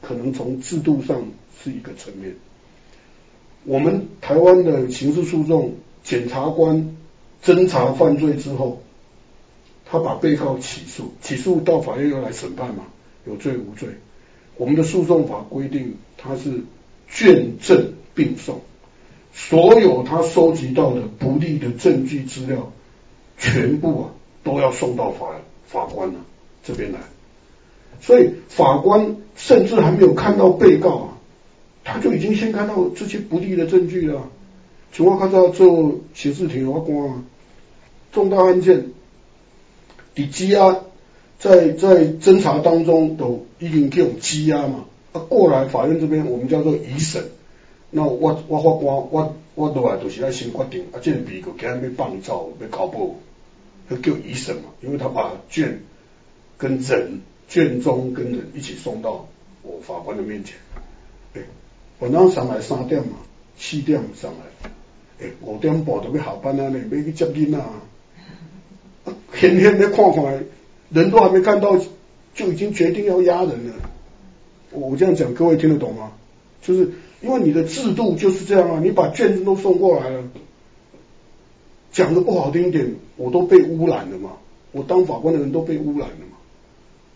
[0.00, 1.22] 可能从制度上
[1.62, 2.34] 是一个层面。
[3.64, 6.96] 我们台湾的刑事诉讼，检察官
[7.44, 8.82] 侦查犯罪之后，
[9.84, 12.86] 他把被告起诉，起诉到法院要来审判嘛，
[13.26, 13.90] 有罪无罪？
[14.56, 16.62] 我们的诉讼法规定，他是
[17.08, 18.60] 卷证并送，
[19.32, 22.72] 所有他收集到的不利的证据资料。
[23.40, 24.04] 全部啊
[24.42, 25.28] 都要送到法
[25.68, 26.18] 法官呢
[26.64, 26.98] 这边来，
[28.00, 31.08] 所以法官甚至还没有看到被告啊，
[31.84, 34.28] 他就已经先看到这些不利的证据了。
[34.92, 37.22] 情况看到做刑事庭法官啊，
[38.10, 38.86] 重大案件，
[40.16, 40.80] 你羁押
[41.38, 47.22] 在在侦查当中都已经叫羁押嘛，啊过来法院这边我们叫做移审，
[47.90, 53.14] 那我我法官我我落来就是要先决定啊，这个被告今日要放走要考报。
[53.90, 55.80] 要叫医生嘛，因为他把卷
[56.58, 59.26] 跟人卷宗跟人一起送到
[59.62, 60.58] 我法官的面前。
[61.32, 61.40] 哎，
[62.00, 63.16] 晚上上来三点嘛，
[63.56, 64.70] 七点上来，
[65.24, 67.64] 哎，五点半都要下班啊，你要去接囡啊。
[69.32, 70.44] 天天在看看，
[70.90, 71.74] 人都还没看到，
[72.34, 73.74] 就已经决定要压人了。
[74.70, 76.12] 我这样讲，各位听得懂吗？
[76.60, 80.24] 就是因为你的制度就是这样啊，你把卷子都送过来了。
[81.90, 84.32] 讲的不好听一点，我都被污染了嘛。
[84.72, 86.36] 我当法官的人都被污染了嘛。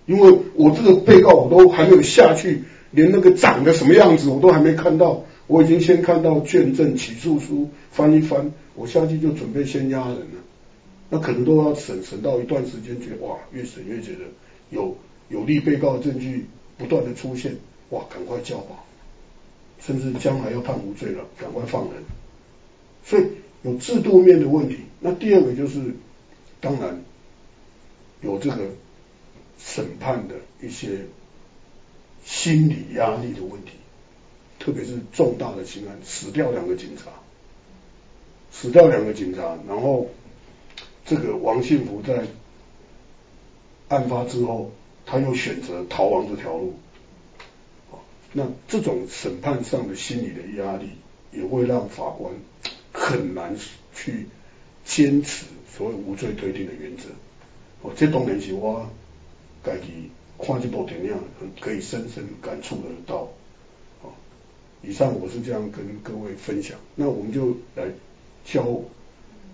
[0.06, 10.42] 因为我这个被告我都还没有下去，连那个长得什么样子我都还没看到，我已经先看到卷证起诉书翻一翻，我下去就准备先押人了。
[11.10, 14.20] 那可能都要审审到一段时间，觉得哇，越审越觉得
[14.70, 14.96] 有
[15.28, 16.46] 有利被告的证据
[16.78, 17.54] 不断的出现，
[17.90, 18.84] 哇，赶快交保，
[19.84, 22.02] 甚至将来要判无罪了，赶快放人。
[23.04, 23.26] 所以。
[23.64, 25.94] 有制度面的问题，那第二个就是，
[26.60, 27.00] 当然
[28.20, 28.70] 有这个
[29.56, 31.06] 审判的一些
[32.24, 33.74] 心理压力的问题，
[34.58, 37.04] 特别是重大的刑案，死掉两个警察，
[38.50, 40.08] 死掉两个警察，然后
[41.06, 42.24] 这个王信福在
[43.90, 44.72] 案发之后，
[45.06, 46.74] 他又选择逃亡这条路，
[48.32, 50.90] 那这种审判上的心理的压力，
[51.32, 52.32] 也会让法官。
[52.94, 53.56] 很难
[53.94, 54.26] 去
[54.84, 57.04] 坚持所谓无罪推定的原则。
[57.80, 58.86] 哦，这当然是我
[59.64, 61.14] 自己看这部电影
[61.58, 63.28] 可以深深感触得到。
[64.02, 64.10] 哦，
[64.82, 66.76] 以上我是这样跟各位分享。
[66.94, 67.84] 那我们就来
[68.44, 68.82] 交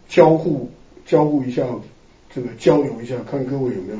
[0.08, 0.68] 交互
[1.06, 1.64] 交互一下，
[2.34, 3.98] 这个交流一下，看各位有没有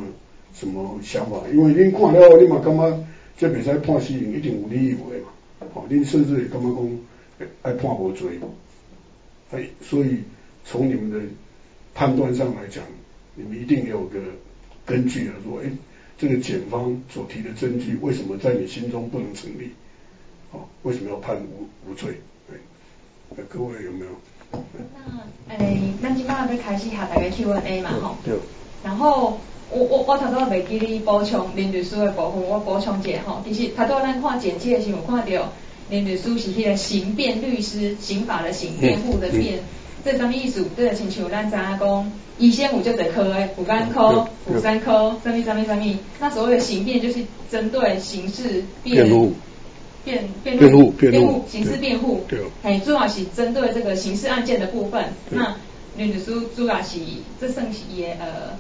[0.53, 1.43] 什么想法。
[1.53, 3.05] 因为恁看了，你嘛感觉
[3.39, 5.29] 这比赛判死刑一定有理由的嘛。
[5.75, 8.39] 哦，恁甚至会感觉讲爱判无罪。
[9.53, 10.19] 哎，所以
[10.65, 11.21] 从你们的
[11.95, 12.85] 判断上来讲，
[13.37, 14.21] 你们一定有个
[14.85, 15.71] 根据啊，说哎，
[16.19, 19.71] 这个检方所提的证据为什么在你心中不能成立？
[20.51, 22.21] 哦，为什么要判无无罪？
[22.51, 22.57] 哎，
[23.49, 24.11] 各位有没有？
[24.53, 28.17] 那诶，咱今摆要开始下大家 Q&A 嘛，吼。
[28.25, 28.35] 对。
[28.85, 29.39] 然后
[29.71, 33.43] 我我我头拄仔未记你补充林律师的部分，我补充一下吼。
[33.45, 35.53] 其实头拄仔咱看简介的时候看到。
[35.91, 39.61] 林律师是迄个刑辩律师，刑法的刑，辩护的辩，
[40.05, 40.67] 这什么意思？
[40.77, 45.99] 这个亲像咱知影讲，医生有就得科诶，骨干科、骨三科，什么什么什么。
[46.21, 49.33] 那所谓的刑辩就是针对刑事辩护、
[50.43, 52.25] 辩辩护、辩护、刑事辩护，
[52.63, 55.13] 嘿，主要是针对这个刑事案件的部分。
[55.31, 55.57] 那
[55.97, 56.99] 林律师主要是
[57.41, 58.57] 这算是伊呃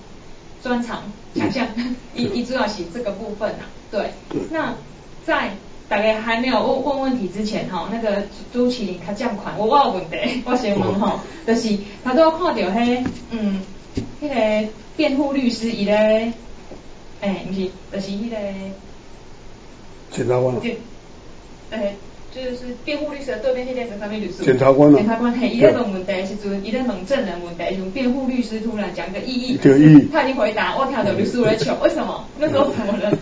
[0.62, 1.66] 专长强项，
[2.14, 3.70] 伊伊主要是这个部分啊。
[3.90, 4.10] 对，
[4.50, 4.74] 那
[5.24, 5.52] 在。
[5.90, 13.62] 大概还没有问问问题之前哈，那个朱启林他降款，我我有问题，我先问哈，就是他都看到迄嗯，
[14.20, 16.30] 迄个辩护律师伊咧，
[17.22, 18.36] 哎，不是，就是迄个，
[20.10, 20.54] 检察官，
[21.70, 21.94] 诶，
[22.34, 24.44] 就就是辩护律师的对面那边是什么律师？
[24.44, 32.24] 检察官啊检察官嘿，伊在问问题时阵，伊在问证人问题，用辩护律师突然讲个异议，这个异议他已经回答，我听到律师在笑，为什么？
[32.38, 33.12] 那时候怎么了？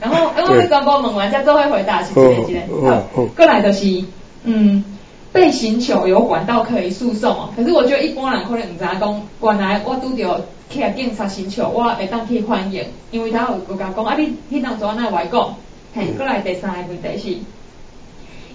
[0.00, 2.60] 然后，因为全部问完，才做会回答是这个一个。
[2.70, 4.04] 哦哦过来就是，
[4.44, 4.84] 嗯，
[5.32, 7.50] 被刑求有管道可以诉讼哦。
[7.56, 15.54] 可是我觉得一般人可能唔知影讲，原来我拄着去警察刑求，我会当去反映，因为他有有甲讲，啊你你当初安那话讲，
[15.94, 17.38] 嘿，过来第三个问题是。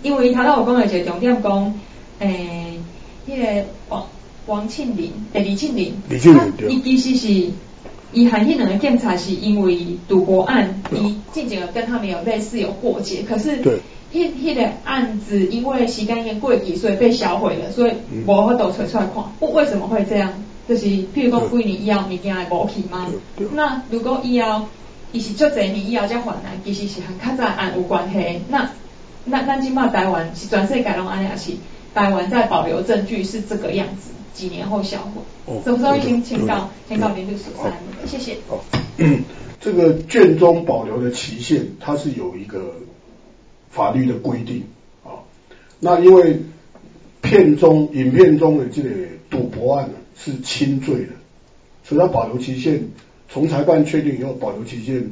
[0.03, 1.73] 因为头头有讲的一个重点讲，
[2.19, 2.79] 诶、
[3.27, 4.05] 迄、个王
[4.45, 7.49] 王庆林，第李庆林，李庆林伊其实是，
[8.13, 13.79] 伊含迄两个警察是因为赌博案，对伊进前有跟他们有类似有过节，可是对
[14.13, 20.31] 迄迄个案子因为时间经过期，所以被销毁了，所以嗯无法度找出来看，不为什么会这样？
[20.69, 23.07] 就是譬如讲对几年以后物件会无去吗？
[23.55, 24.67] 那如果以后
[25.15, 28.41] 伊是足侪年以后才还来，其实是和较早的案有关系。
[28.49, 28.69] 那
[29.23, 31.53] 那咱今嘛台湾是全世界拢安尼，也是
[31.93, 35.21] 台湾在保留证据是这个样子，几年后销毁。
[35.45, 37.73] 哦所以说已经对请告对请告林律师好三，
[38.05, 38.37] 谢谢。
[38.49, 38.61] 好，
[39.61, 42.75] 这个卷宗保留的期限，它是有一个
[43.69, 44.65] 法律的规定
[45.05, 45.23] 啊。
[45.79, 46.41] 那因为
[47.21, 48.89] 片中影片中的这个
[49.29, 51.11] 赌博案呢是轻罪的，
[51.85, 52.89] 所以它保留期限
[53.29, 55.11] 从裁判确定以后保留期限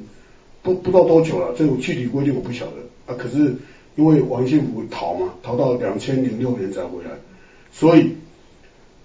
[0.62, 3.18] 不不知道多久了，这种具体规定我不晓得啊。
[3.18, 3.56] 可是
[3.96, 7.12] 因为王幸福逃嘛，逃到两千零六年才回来，
[7.72, 8.14] 所以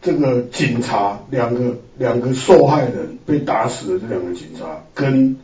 [0.00, 5.36] 这个警察两个两个受害人被打死的这两个警察跟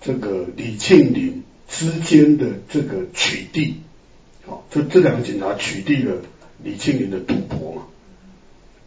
[0.00, 3.74] 这个李庆林之间的这个取缔，
[4.46, 6.22] 好，这这两个警察取缔了
[6.62, 7.82] 李庆林的赌博嘛，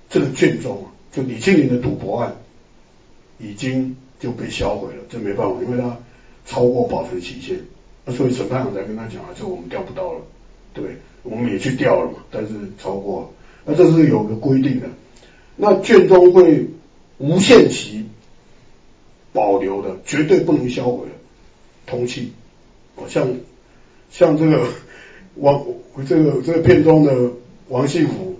[0.09, 2.35] 这个卷宗，就李庆林的赌博案
[3.41, 5.97] 已经就被销毁了，这没办法，因为他
[6.45, 7.59] 超过保存期限，
[8.05, 10.21] 那所以审判长才跟他讲啊，这我们调不到了，
[10.73, 10.83] 对？
[11.23, 13.29] 我们也去调了嘛，但是超过了，
[13.65, 14.87] 那这是有个规定的，
[15.55, 16.67] 那卷宗会
[17.19, 18.05] 无限期
[19.31, 21.11] 保留的，绝对不能销毁的
[21.85, 22.33] 通气，
[22.95, 23.27] 哦，像
[24.09, 24.65] 像这个
[25.35, 25.63] 王
[26.07, 27.31] 这个这个片中的
[27.69, 28.37] 王幸福，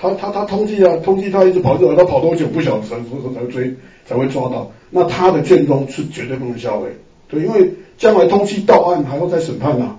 [0.00, 3.74] 他他他通缉啊，通缉他一直跑，他跑多久不晓得，什么时候才会追
[4.06, 4.72] 才会抓到。
[4.88, 6.88] 那他的卷宗是绝对不能销毁，
[7.28, 9.98] 对，因为将来通缉到案还要再审判呐、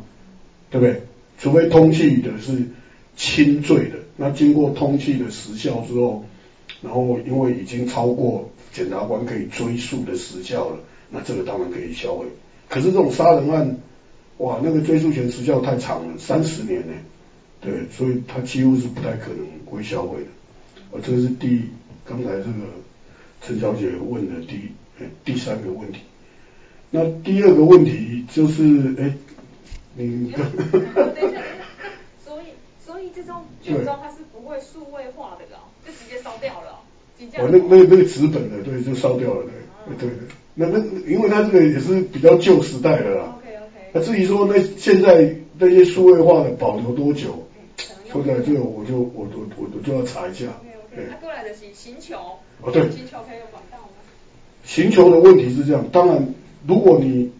[0.71, 1.03] 对不对？
[1.37, 2.63] 除非通缉的是
[3.15, 6.25] 轻罪的，那经过通缉的时效之后，
[6.81, 10.77] 然后因为已经超过检察官可以追诉的时效了，
[11.09, 12.25] 那这个当然可以销毁。
[12.69, 13.77] 可是这种杀人案，
[14.37, 16.93] 哇，那个追诉权时效太长了，三十年呢，
[17.61, 20.27] 对，所以他几乎是不太可能会销毁的。
[20.91, 21.69] 啊，这个是第
[22.05, 22.51] 刚才这个
[23.41, 26.01] 陈小姐问的第呃第三个问题。
[26.89, 29.13] 那第二个问题就是，哎，
[29.95, 30.33] 你
[32.23, 32.45] 所以
[32.85, 36.81] 所以这种卷宗它是不会数位化的了，就直接烧掉了
[37.37, 39.45] 哦，那那那个纸本的，对，就烧掉了，
[39.87, 40.17] 对，对对。
[40.53, 40.79] 那那
[41.09, 43.37] 因为它这个也是比较旧时代的啦。
[43.37, 43.89] OK OK。
[43.93, 47.47] 那至于说那现在那些数位化的保留多久，
[48.11, 50.47] 说起来这个我就我我我我就要查一下。
[50.93, 52.17] 那过来的是行球。
[52.61, 53.87] 哦对行球可以有管道吗？
[54.63, 56.33] 行球的问题是这样，当然，
[56.67, 57.31] 如果你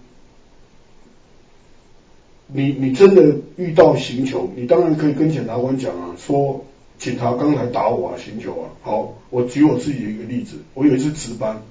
[2.47, 6.65] 你你真的遇到行球，你当然可以跟检察官讲啊，说
[6.97, 8.69] 警察刚才打我啊，行球啊。
[8.81, 11.61] 好，我举我自己的一个例子，我有一次值班，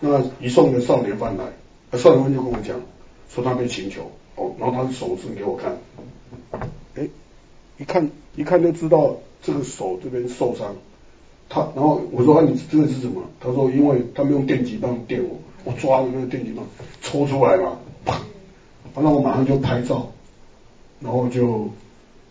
[0.00, 1.44] 那移送个少年犯来，
[1.90, 2.80] 那少年犯就跟我讲，
[3.28, 5.76] 说他被行球，哦，然后他的手伸给我看，
[6.94, 7.06] 哎，
[7.78, 10.74] 一看一看就知道这个手这边受伤。
[11.48, 13.22] 他，然后我说啊，你这个是什么？
[13.38, 16.66] 他说，因为他们用电击棒电我，我抓着那个电击棒
[17.00, 18.20] 抽出来嘛，啪，
[18.96, 20.10] 那我马上就拍照，
[21.00, 21.68] 然后就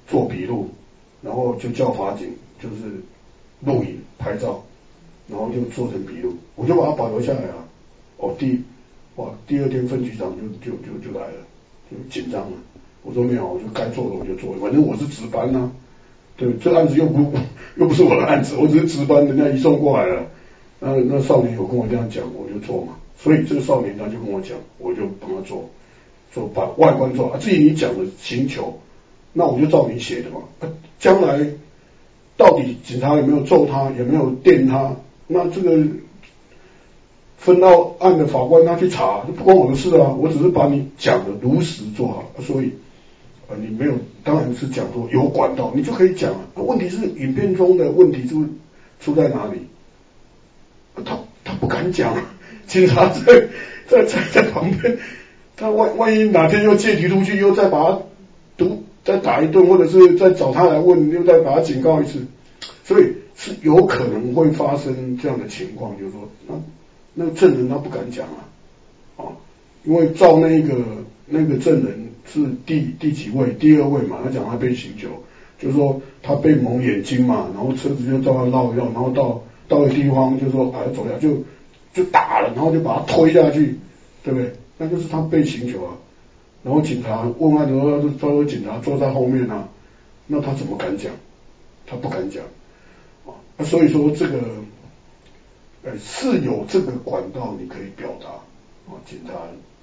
[0.06, 0.68] 做笔录，
[1.22, 2.28] 然后就叫法警
[2.62, 2.76] 就是
[3.62, 4.62] 录影拍照，
[5.30, 7.66] 然后就做成笔录，我就把它保留下来了。
[8.18, 8.62] 哦，第
[9.16, 11.38] 哇，第二天分局长就就就就来了，
[11.90, 12.58] 就紧张了。
[13.06, 15.72] 我说没有，我就该做的我就做，反正我是值班呐、
[16.38, 17.32] 对，这案子又不
[17.78, 20.24] 又不是我的案子，我只是值班，人家移送过来了。
[20.80, 22.96] 那那少年有跟我这样讲，我就做嘛。
[23.18, 25.70] 所以这个少年他就跟我讲，我就帮他做，
[26.34, 27.30] 做把外观做。
[27.32, 28.80] 啊，至于你讲的刑求，
[29.34, 30.40] 那我就照你写的嘛。
[31.00, 31.46] 将来
[32.36, 34.96] 到底警察有没有揍他，有没有电他，
[35.28, 35.78] 那这个
[37.38, 40.16] 分到案的法官他去查，不关我的事啊。
[40.20, 42.72] 我只是把你讲的如实做好，所以。
[43.48, 46.34] 呃，你没有，当然是讲说有管道，你就可以讲。
[46.56, 48.48] 问题是影片中的问题出
[49.00, 49.68] 出在哪里？
[51.04, 52.16] 他他不敢讲，
[52.66, 53.48] 警察在
[53.88, 54.98] 在在在旁边，
[55.56, 58.02] 他万万一哪天又借题出去，又再把他
[58.58, 62.26] 毒再打一顿，或者是再找他来问，又再把他警告一次，
[62.84, 66.56] 所以是有可能会发生这样的情况，就是说，那
[67.14, 68.42] 那个证人他不敢讲啊，
[69.18, 69.24] 啊，
[69.84, 70.76] 因为照那个
[71.28, 75.10] 那个证人是第第几位，第二位嘛，他讲他被刑求，
[75.60, 81.44] 就是说他被蒙眼睛嘛，然后车子就照他绕一绕，然后到到个地方就说啊走下就
[81.94, 83.78] 就打了，然后就把他推下去，
[84.24, 84.54] 对不对？
[84.78, 85.94] 那就是他被刑求啊。
[86.64, 89.70] 然后警察问案的时候，是稍微警察坐在后面啊，
[90.28, 91.14] 那他怎么敢讲？
[91.86, 92.44] 他不敢讲
[93.26, 93.38] 啊。
[93.64, 94.40] 所以说这个，
[95.84, 98.30] 呃，是有这个管道你可以表达
[98.92, 98.98] 啊。
[99.06, 99.34] 警察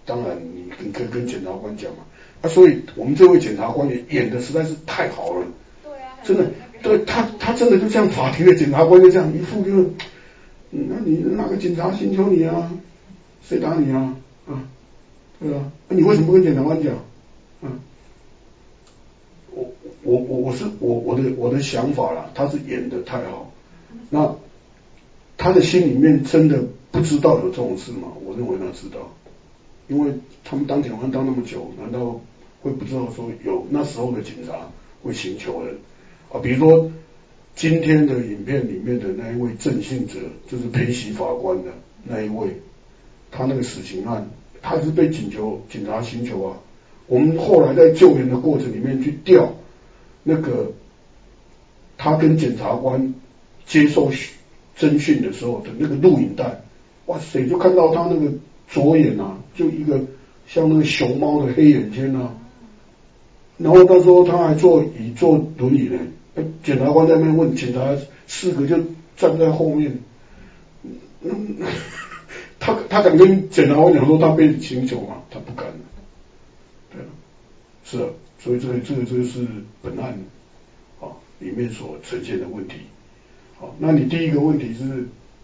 [0.04, 1.98] 当然你你可以跟检察官讲嘛。
[2.42, 5.46] 啊，所以我们这位检察官也演的实在是太好了。
[5.84, 6.18] 对啊。
[6.24, 6.50] 真的，
[6.82, 9.90] 对他他真的就像法庭的检察官就这样一副就是，
[10.70, 12.70] 那你哪个警察寻求你啊？
[13.48, 14.16] 谁打你啊？
[14.46, 14.64] 啊？
[15.40, 16.94] 对啊，那你为什么不跟检察官讲？
[17.62, 17.78] 嗯，
[19.54, 19.70] 我
[20.02, 23.52] 我我我是我我的我的想法啦，他是演的太好，
[24.10, 24.34] 那
[25.36, 28.08] 他的心里面真的不知道有这种事吗？
[28.24, 29.12] 我认为他知道，
[29.88, 30.12] 因为
[30.44, 32.20] 他们当检察官当那么久，难道
[32.62, 34.70] 会不知道说有那时候的警察
[35.02, 35.76] 会寻求人
[36.32, 36.40] 啊？
[36.42, 36.90] 比如说
[37.54, 41.70] 今天的影片里面的那一位郑信哲，就是陪席法官的
[42.04, 42.48] 那一位，
[43.30, 44.30] 他那个死刑案。
[44.64, 46.56] 他是被请求警察寻求啊，
[47.08, 49.54] 我们后来在救援的过程里面去调
[50.22, 50.70] 那个
[51.98, 53.12] 他跟检察官
[53.66, 54.12] 接受
[54.78, 56.60] 侦讯的时候的那个录影带，
[57.06, 58.32] 哇塞，就看到他那个
[58.68, 60.00] 左眼啊，就一个
[60.46, 62.32] 像那个熊猫的黑眼圈啊，
[63.62, 65.98] 然后他说他还坐椅坐轮椅呢，
[66.62, 67.80] 检察官在那边问警察
[68.26, 68.76] 四个就
[69.16, 69.98] 站在后面，
[72.58, 75.22] 他他敢跟检察官讲说他被请求吗？
[75.30, 75.66] 他不敢。
[76.90, 77.00] 对，
[77.84, 79.46] 是啊，所以这个这个这个是
[79.82, 80.18] 本案
[81.00, 82.74] 啊里面所呈现的问题。
[83.58, 84.84] 好，那你第一个问题是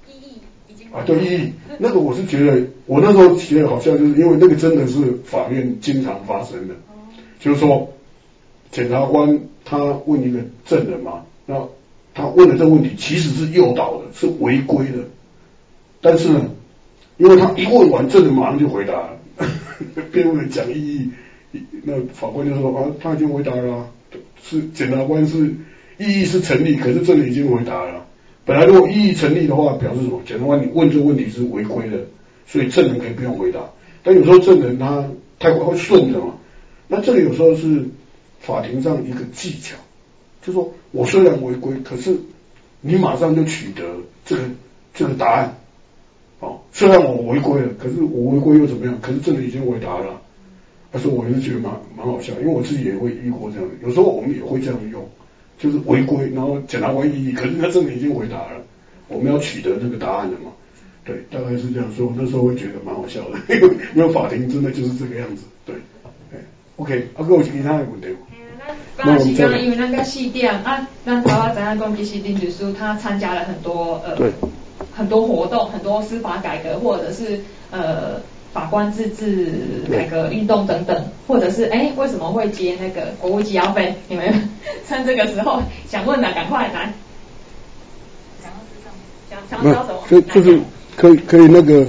[0.06, 6.74] 意义已经啊，对意义，那个我是觉得我那时候觉得好像就是因为那个真的是法院经常发生的，
[7.38, 7.92] 就是说
[8.70, 11.68] 检察官他问一个证人嘛，那
[12.14, 15.04] 他问的这个问题其实是诱导的，是违规的，
[16.00, 16.50] 但是呢。
[17.20, 19.18] 因为他一问完，证人马上就回答了，
[20.12, 21.10] 辩护人讲异议，
[21.82, 23.88] 那法官就说啊，他已经回答了，
[24.40, 25.52] 是检察官是
[25.98, 28.06] 异议是成立，可是证人已经回答了。
[28.44, 30.20] 本来如果异议成立的话，表示什么？
[30.24, 32.06] 检察官你问这个问题是违规的，
[32.46, 33.62] 所以证人可以不用回答。
[34.04, 35.04] 但有时候证人他
[35.40, 36.34] 太快会顺着嘛，
[36.86, 37.88] 那这里有时候是
[38.48, 39.76] 法庭上一个技巧，
[40.40, 42.16] 就说我虽然违规，可是
[42.80, 43.82] 你马上就取得
[44.24, 44.42] 这个
[44.94, 45.54] 这个答案。
[46.40, 48.98] 哦，虽然我违规了，可是我违规又怎么样？
[49.02, 50.18] 可是证人已经回答了，
[50.90, 55.06] 他说我就觉得蛮蛮好笑，因为我自己也会遇过这样的，有时候我们也会这样用，
[55.58, 58.64] 就是违规，然后检察官异议，可是他证人已经回答了，
[59.08, 60.52] 我们要取得那个答案的嘛，
[61.04, 63.38] 对，大概是这样，说那时候会觉得蛮好笑的，
[63.94, 65.74] 因为法庭真的就是这个样子，对
[66.78, 68.16] ，OK，啊哥有其他的问题吗？
[68.96, 69.16] 那刚
[69.50, 74.16] 刚因为那个细点啊，那台湾怎样攻击西丁律师，他参加了很多呃。
[74.94, 78.20] 很多活动，很多司法改革，或者是呃
[78.52, 83.94] 法官自治改革运动等等，或者是哎为什么会接那个国务机要费？
[84.08, 84.48] 你们
[84.88, 86.92] 趁这个时候想问的，赶快来。
[88.42, 88.90] 想要知道，
[89.30, 90.00] 想想知道什么？
[90.08, 90.60] 就就是
[90.96, 91.86] 可以可以那个。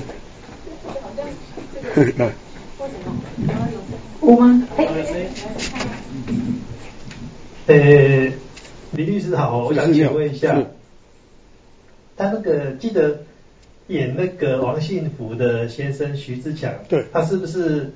[2.17, 2.25] 来。
[2.79, 3.55] 为什么？
[4.21, 4.67] 有吗？
[4.77, 4.85] 哎。
[7.67, 8.33] 呃，
[8.93, 10.61] 李律师好，我想请问一下。
[12.17, 13.19] 他那个记得
[13.87, 17.91] 演那个王幸福的先生徐志强，对，他是不是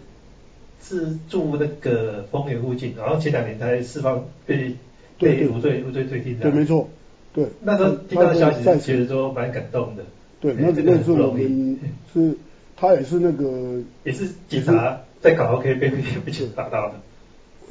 [0.81, 2.93] 是住那个丰原附近？
[2.97, 4.75] 然后前两年才释放被
[5.19, 6.87] 被无罪无罪推定的，对，没错，
[7.33, 7.47] 对。
[7.61, 10.03] 那时候听到消息，觉得说蛮感动的。
[10.39, 11.79] 对，那那时候我们
[12.13, 12.37] 是，
[12.77, 16.95] 他也是那个也是警察在搞 OK 被被被打到的。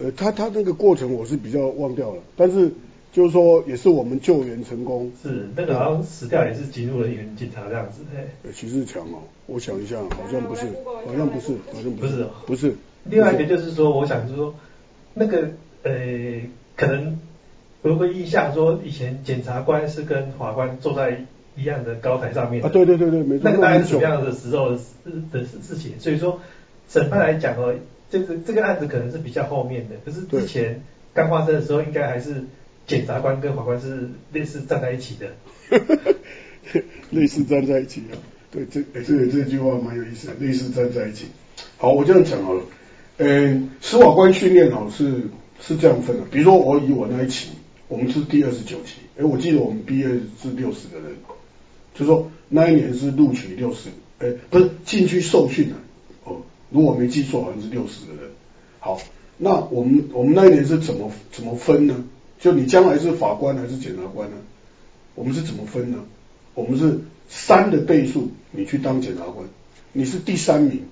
[0.02, 2.72] 呃，他他那个过程我是比较忘掉了，但是。
[3.12, 5.12] 就是说，也是我们救援成功。
[5.22, 8.00] 是那个好像死掉也是进入了一个警察这样子。
[8.16, 10.62] 哎，徐志强哦，我想一下，好像不是，
[11.06, 12.74] 好像不是，好像不是，不是。
[13.04, 14.54] 另外一个就是说，我想就是说，
[15.12, 15.50] 那个
[15.83, 15.92] 呃，
[16.74, 17.18] 可能
[17.83, 22.64] 会不会印象说，以前检察官是跟法官坐在一样的高台上面？
[22.64, 23.42] 啊，对对对对，没错。
[23.44, 24.79] 那个大概是什么样的时候的
[25.31, 26.00] 的事情？
[26.00, 26.40] 所以说，
[26.92, 27.74] 审判来讲哦，
[28.10, 30.82] 就是这个案子可能是比较后面的，可是之前
[31.14, 32.44] 刚发生的时候，应该还是。
[32.84, 35.30] 检察官跟法官是类似站在一起的，
[37.10, 38.18] 类似站在一起啊。
[38.50, 41.26] 对，这这这句话蛮有意思的，类似站在一起。
[41.78, 42.62] 好，我这样讲好了。
[43.18, 45.22] 嗯，司法官训练哦是
[45.60, 47.50] 是这样分的，比如说我以我那一期，
[47.86, 50.08] 我们是第二十九期，哎，我记得我们毕业
[50.42, 51.14] 是六十个人，
[51.94, 55.78] 就说那一年是录取六十，哎，不是进去受训的，哦，
[56.73, 58.31] 如果没记错，好像是六十个人。
[58.81, 59.00] 好，
[59.37, 62.04] 那我们我们那一年是怎么怎么分呢？
[62.40, 64.37] 就你将来是法官还是检察官呢？
[65.14, 65.98] 我们是怎么分呢？
[66.54, 69.46] 我们是三的倍数，你去当检察官，
[69.92, 70.87] 你是第三名、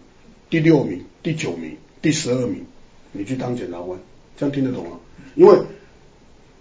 [0.49, 2.67] 第六名、第九名、第十二名，
[3.13, 3.99] 你去当检察官。
[4.37, 5.01] 这样听得懂吗？
[5.35, 5.59] 因为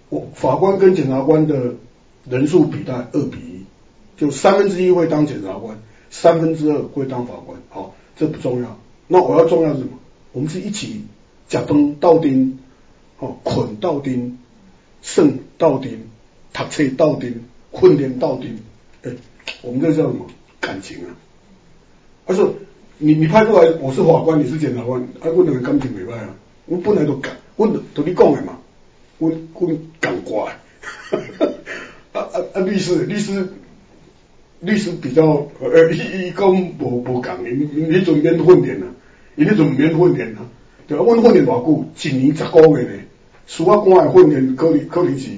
[0.10, 1.76] 我法官跟检察官的
[2.28, 3.66] 人数比大概二比一，
[4.18, 7.62] 就三分之一会当检察官，三分之二会当法官。
[7.70, 8.80] 好，这不重要。
[9.12, 9.98] 那我要重要是什么？
[10.34, 11.04] 我们是一起
[11.48, 12.60] 假崩到丁，
[13.18, 14.38] 哦，捆到丁，
[15.02, 16.08] 胜到丁，
[16.54, 18.60] 读册到丁，混练到丁。
[19.02, 19.12] 哎，
[19.64, 20.28] 我们这叫什么
[20.60, 21.10] 感情啊？
[22.28, 22.46] 而是
[23.00, 26.36] 你你派过来，我是法官，你是检察官，啊，我两个感情没坏啊，
[26.68, 27.36] 我本来都感。
[27.56, 28.60] 我同你讲的嘛，
[29.18, 29.68] 我我
[30.00, 30.56] 感怪，
[32.14, 32.62] 啊啊啊！
[32.62, 33.50] 律师律师
[34.60, 38.86] 律师比较呃， 伊伊讲无无共，你你迄阵免训练啊，
[39.40, 40.46] 伊迄阵免训练啊，
[40.86, 43.02] 对啊，阮训练偌久，一年十个月呢，
[43.48, 45.30] 司法官的训练可能可能是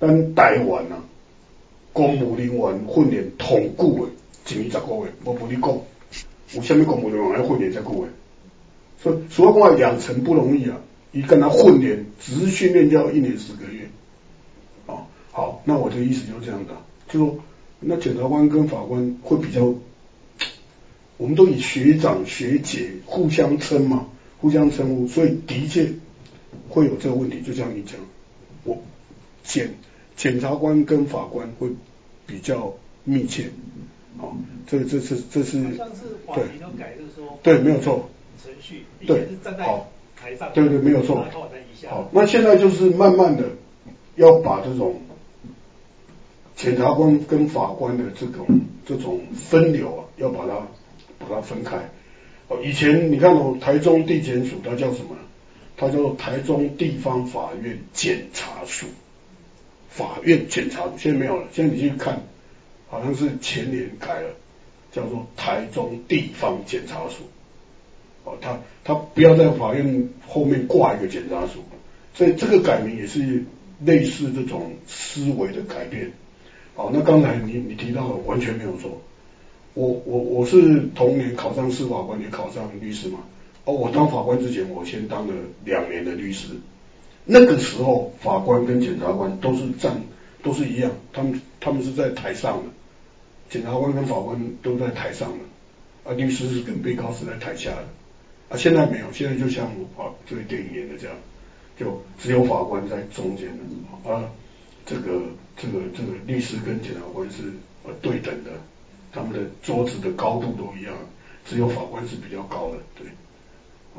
[0.00, 0.98] 咱台湾啊，
[1.92, 5.78] 公务人员训练同久的，一年十个月，我无你讲，
[6.54, 8.08] 有虾米公务人员要训练遮久的？
[9.00, 10.76] 所以，所以讲养成不容易啊！
[11.12, 13.88] 你跟他混练，只是训练要一年十个月。
[14.86, 16.74] 哦，好，那我的意思就是这样的，
[17.08, 17.36] 就说
[17.78, 19.72] 那检察官跟法官会比较，
[21.16, 24.08] 我们都以学长学姐互相称嘛，
[24.40, 25.92] 互相称呼，所以的确
[26.68, 27.40] 会有这个问题。
[27.40, 27.94] 就像你讲，
[28.64, 28.78] 我
[29.42, 29.74] 检
[30.16, 31.68] 检察官跟法官会
[32.26, 33.50] 比较密切。
[34.18, 34.36] 好，
[34.66, 35.62] 这这是这是
[36.34, 36.44] 对，
[37.42, 38.08] 对，没有错。
[38.42, 39.26] 程序对，
[39.58, 39.88] 好，
[40.54, 41.24] 对对，没有错。
[41.88, 43.44] 好，那现在就是慢慢的
[44.16, 45.00] 要把这种
[46.54, 48.46] 检察官跟法官的这种
[48.86, 50.66] 这种分流啊，要把它
[51.18, 51.76] 把它分开。
[52.48, 55.16] 哦，以前你看哦，台中地检署它叫什么？
[55.76, 58.86] 它叫台中地方法院检察署，
[59.90, 61.48] 法院检察署现在没有了。
[61.52, 62.22] 现在你去看，
[62.88, 64.30] 好像是前年改了，
[64.90, 67.24] 叫做台中地方检察署。
[68.24, 71.62] 哦，他他不要在法院后面挂一个检察署，
[72.14, 73.44] 所以这个改名也是
[73.84, 76.10] 类似这种思维的改变。
[76.74, 79.02] 好，那刚才你你提到的完全没有错。
[79.76, 83.18] 我我我是同年考上司法官，也考上律师嘛。
[83.66, 85.34] 哦，我当法官之前，我先当了
[85.66, 86.48] 两年的律师。
[87.26, 90.02] 那个时候，法官跟检察官都是站
[90.42, 92.70] 都是一样，他们他们是在台上的，
[93.50, 97.84] 检察官跟法官都在台上的，啊，律师是跟被告是在台下的。
[98.48, 99.66] 啊，现在没有，现在就像
[99.98, 101.14] 啊，这个电影演的这样，
[101.78, 104.30] 就只有法官在中间的啊，
[104.86, 105.20] 这个
[105.54, 107.52] 这个这个律师跟检察官是
[107.84, 108.52] 呃对等的，
[109.16, 110.94] 他们的桌子的高度都一样，
[111.46, 113.06] 只有法官是比较高的，对，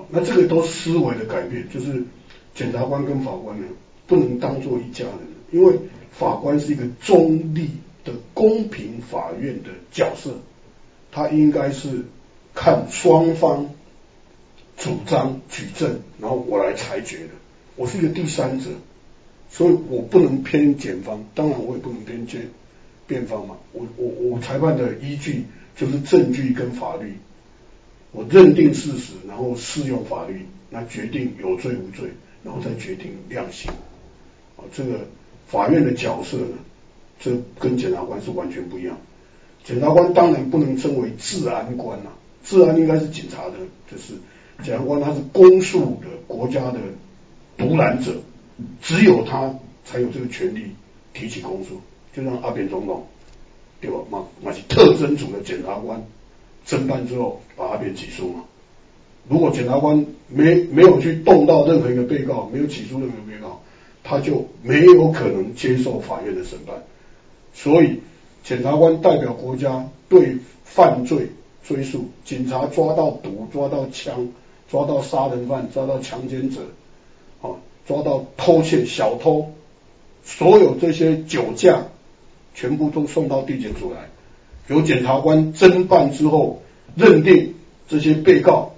[0.09, 2.03] 那这个都思维的改变，就是
[2.53, 3.67] 检察官跟法官呢
[4.05, 5.17] 不能当做一家人，
[5.51, 5.79] 因为
[6.11, 7.71] 法官是一个中立
[8.05, 10.35] 的公平法院的角色，
[11.11, 12.05] 他应该是
[12.53, 13.71] 看双方。
[14.79, 17.29] 主张举证，然后我来裁决的。
[17.75, 18.69] 我是一个第三者，
[19.49, 22.51] 所以我不能偏检方，当然我也不能偏检
[23.07, 23.55] 辩方嘛。
[23.71, 25.45] 我我我裁判的依据
[25.75, 27.13] 就是证据跟法律，
[28.11, 32.09] 我认定事实，然后适用法律，那决定有罪无罪，
[32.43, 33.71] 然后再决定量刑。
[34.57, 35.07] 啊，这个
[35.47, 36.57] 法院的角色呢，
[37.19, 38.97] 这跟检察官是完全不一样。
[39.63, 42.11] 检察官当然不能称为治安官呐，
[42.43, 43.53] 治安应该是警察的，
[43.91, 44.13] 就是。
[44.63, 46.79] 检察官他是公诉的国家的
[47.59, 48.15] 独揽者，
[48.81, 49.53] 只有他
[49.85, 50.71] 才有这个权利
[51.13, 51.79] 提起公诉。
[52.17, 53.05] 就让阿扁总统，
[53.79, 53.97] 对吧？
[54.09, 56.03] 嘛嘛是特征组的检察官
[56.65, 58.45] 侦办之后把阿扁起诉嘛。
[59.29, 63.61] 如果检察官没没有去动到任何一个被告，没有起诉任何被告，
[64.03, 66.83] 他就没有可能接受法院的审判。
[67.53, 67.99] 所以
[68.43, 71.29] 检察官代表国家对犯罪
[71.63, 74.29] 追诉，警察抓到毒，抓到枪。
[74.69, 76.59] 抓到杀人犯，抓到强奸者，
[77.41, 77.55] 啊，
[77.87, 79.53] 抓到偷窃小偷，
[80.25, 81.85] 所有这些酒驾，
[82.57, 84.09] 全部都送到地检署来，
[84.67, 86.63] 由检察官侦办之后，
[86.95, 87.53] 认定
[87.87, 88.73] 这些被告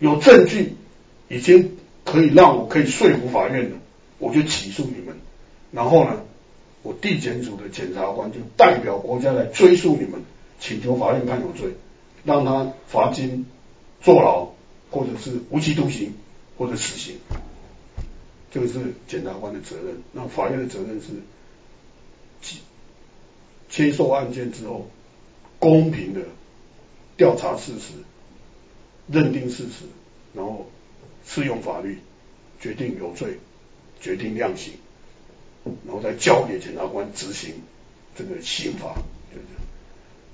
[0.00, 0.74] 有证据，
[1.28, 3.76] 已经可以让我可以说服法院了，
[4.18, 5.16] 我就起诉你们。
[5.70, 6.20] 然后呢，
[6.82, 10.24] 我地检署的检察官就代表国家来追诉你们，
[10.58, 11.70] 请求法院判有罪，
[12.24, 13.46] 让他罚金。
[14.02, 14.48] 坐牢
[14.90, 16.14] 或者是无期徒刑，
[16.56, 17.16] 或者死刑，
[18.50, 20.02] 这个是检察官的责任。
[20.12, 21.08] 那法院的责任是
[23.70, 24.90] 接受案件之后，
[25.58, 26.20] 公平的
[27.16, 27.92] 调查事实，
[29.06, 29.84] 认定事实，
[30.34, 30.66] 然后
[31.24, 31.98] 适用法律，
[32.60, 33.38] 决定有罪，
[34.00, 34.74] 决定量刑，
[35.86, 37.54] 然后再交给检察官执行
[38.16, 38.94] 这个刑罚，
[39.32, 39.62] 就这样。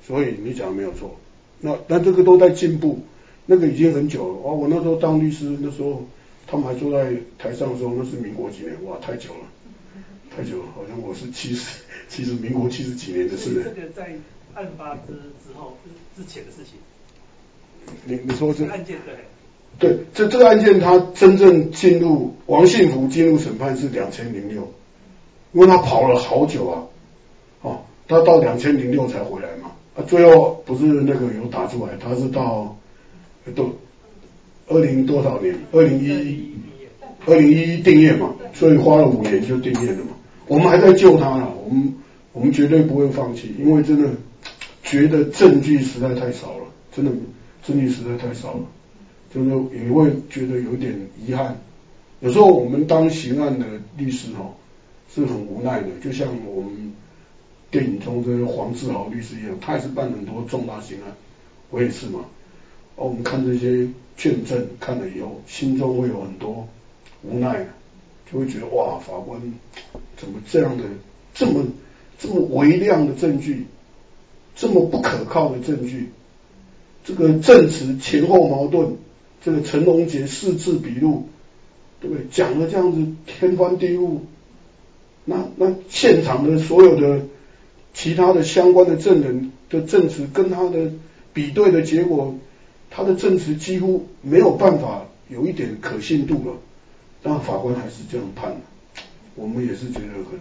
[0.07, 1.15] 所以你讲的没有错。
[1.61, 3.01] 那那这个都在进步，
[3.45, 4.41] 那个已经很久了。
[4.43, 6.07] 哦，我那时候当律师，那时候
[6.47, 8.85] 他们还坐在台上的时候，那是民国几年？
[8.85, 9.41] 哇，太久了，
[10.37, 11.81] 太久了，好像我是七十，
[12.11, 13.55] 其实民国七十几年的事。
[13.55, 14.11] 这个在
[14.53, 16.75] 案发之之后之之前的事情。
[18.05, 18.99] 你你说这案件
[19.79, 19.95] 对？
[19.95, 24.71] 对，这这个案件他真正进入王信福进入审判是两千零六，
[25.53, 26.85] 因为他跑了好久啊，
[27.63, 29.71] 哦，他到两千零六才回来嘛。
[29.95, 32.77] 啊，最后不是那个有打出来，他是到
[33.55, 33.75] 都
[34.69, 35.59] 二零多少年？
[35.73, 36.53] 二零一
[37.25, 40.13] 二零一一定业嘛，所以花了五年就定业了嘛。
[40.47, 41.95] 我们还在救他呢，我们
[42.33, 44.11] 我们绝对不会放弃，因为真的
[44.83, 47.11] 觉得证据实在太少了，真的
[47.63, 48.65] 证据实在太少了，
[49.35, 50.95] 就是也会觉得有点
[51.27, 51.57] 遗憾。
[52.21, 53.67] 有时候我们当刑案的
[53.97, 54.51] 律师哈，
[55.15, 56.93] 是很无奈的，就像我们。
[57.69, 61.13] 电影中这个黄志豪律师一样，他也是办很多重大刑案，
[61.69, 62.21] 我也是嘛。
[62.95, 66.67] 哦，我们看这些卷证，看了以后，心中会有很多
[67.23, 67.67] 无奈，
[68.31, 69.41] 就会觉得哇，法官
[70.17, 70.85] 怎么这样的
[71.35, 71.65] 这么
[72.19, 73.67] 这么微量的证据，
[74.55, 76.11] 这么不可靠的证据，
[77.05, 78.97] 这个证词前后矛盾，
[79.43, 81.29] 这个陈龙杰四字笔录，
[82.01, 82.27] 对不对？
[82.31, 84.19] 讲的这样子天翻地覆，
[85.25, 87.27] 那那现场的所有的。
[87.99, 90.93] 其他的相关的证人的证词跟他的
[91.33, 92.35] 比对的结果，
[92.91, 96.57] 他的证词几乎没有办法有一点可信度了。
[97.27, 98.55] 但法官还是这样判，
[99.35, 100.39] 我们也是觉得很，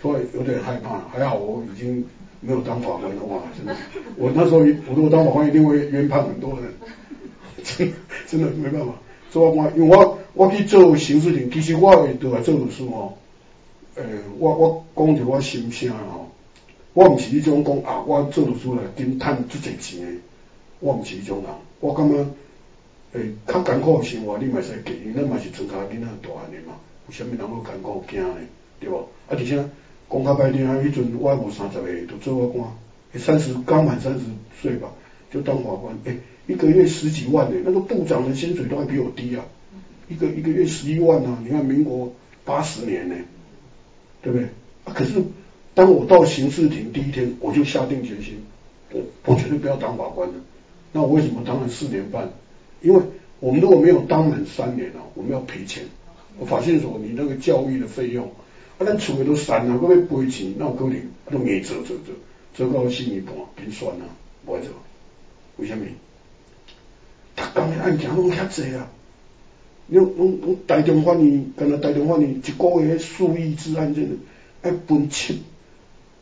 [0.00, 0.98] 所以有点害怕。
[1.10, 2.04] 还好我已经
[2.40, 3.74] 没有当法官的话，真的，
[4.16, 6.72] 我那时候我如果当法官一定会冤判很多人，
[7.64, 7.92] 真
[8.28, 8.92] 真的没办法。
[9.30, 13.14] 做法官，因为我我去做刑事庭，其实我也都来做律师哦。
[13.94, 14.02] 诶，
[14.38, 16.26] 我我讲着我心声哦。
[16.92, 20.18] 我毋是迄种讲啊，我做律师来顶赚足侪钱诶，
[20.80, 21.46] 我毋是迄种人。
[21.80, 22.26] 我感觉
[23.12, 28.46] 诶，较艰苦生活你嘛使给，因咱嘛是庄家囡仔大汉诶嘛，有啥物人要艰苦惊咧，
[28.80, 28.96] 对无？
[28.98, 32.72] 啊，而且讲较歹听，迄阵我无三十岁就做法官，
[33.20, 34.20] 三十刚满三十
[34.60, 34.88] 岁吧，
[35.30, 39.44] 就当法官，诶，一个月十几万呢，那个部长的薪水都还比我低啊，
[40.08, 42.12] 一个一个月十一万啊，你看民国
[42.44, 43.14] 八十年呢，
[44.22, 44.46] 对不对？
[44.84, 45.22] 啊，可是。
[45.74, 48.44] 当我到刑事庭第一天，我就下定决心，
[48.90, 50.34] 我我绝对不要当法官了。
[50.92, 52.28] 那我为什么当了四年半？
[52.82, 53.02] 因为
[53.40, 55.84] 我们如果没有当满三年啊，我们要赔钱。
[56.38, 58.26] 我发现说，你那个教育的费用，
[58.78, 62.14] 啊，咱厝的都删了，我要赔钱，那我可能都硬做做做，
[62.54, 64.04] 做到心一半，变酸啊，
[64.44, 64.70] 不爱做。
[65.56, 65.84] 为什么？
[67.36, 68.90] 他讲的案件拢遐济啊，
[69.86, 74.08] 你你你大中法院，跟那大中法院一个月数亿之案件，
[74.62, 75.42] 要分七。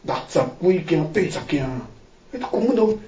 [0.02, 1.86] 六十几件、八十件啊！
[2.32, 2.98] 你根本都，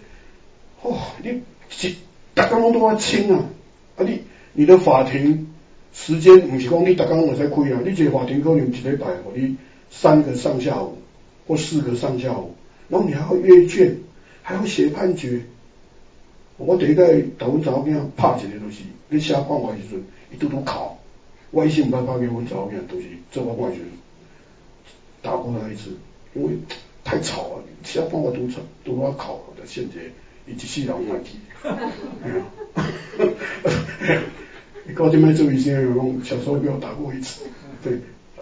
[0.82, 1.40] 哦，你
[1.70, 1.94] 是
[2.34, 3.44] 大家拢都要清啊！
[3.96, 4.22] 啊，你
[4.54, 5.54] 你的法庭
[5.92, 7.80] 时间唔是讲你大家拢会使开啊！
[7.84, 9.56] 你这法庭可能一礼拜，我你
[9.90, 10.98] 三个上下午
[11.46, 12.54] 或四个上下午，
[12.88, 13.98] 然后你还要阅卷，
[14.42, 15.42] 还要写判决。
[16.56, 17.06] 我第一个
[17.38, 20.98] 台湾查某囝拍一个都是，你写判决时阵一嘟嘟考，
[21.50, 23.84] 我一心不拍给阮查某囝都是做判决时
[25.20, 25.90] 打过他一次。
[26.34, 26.52] 因为
[27.04, 30.00] 太吵了，其他办法都吵，都要考的现在
[30.46, 31.38] 以及系统问题。
[34.84, 37.42] 你搞这么做医生，讲小时候没有打过一次，
[37.82, 37.94] 对，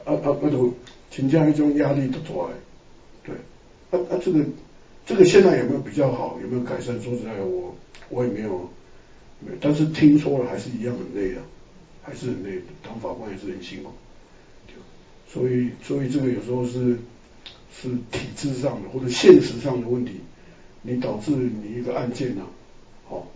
[0.05, 0.73] 啊啊那种
[1.11, 2.49] 请假一种压力都出来，
[3.25, 3.35] 对，
[3.91, 4.45] 啊啊这个
[5.05, 7.01] 这个现在有没有比较好，有没有改善？
[7.03, 7.77] 说实在，我
[8.09, 8.71] 我也没有，
[9.41, 11.43] 没有但是听说了还是一样很累的，
[12.03, 13.91] 还是很累，当法官也是很辛苦，
[15.29, 16.97] 所以所以这个有时候是。
[17.83, 20.21] 是体制上的或者现实上的问题，
[20.83, 22.47] 你导致你一个案件呢，
[23.09, 23.27] 哦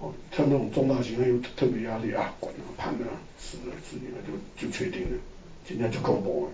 [0.00, 3.06] 哦，像那种重大刑案有特别压力啊，管了判了
[3.38, 5.18] 死了死了就就确定了，
[5.66, 6.52] 今天就恐怖了，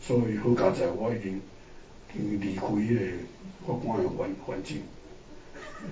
[0.00, 1.40] 所以好佳在我已经
[2.40, 2.72] 离开个
[3.66, 4.82] 法官的环环境。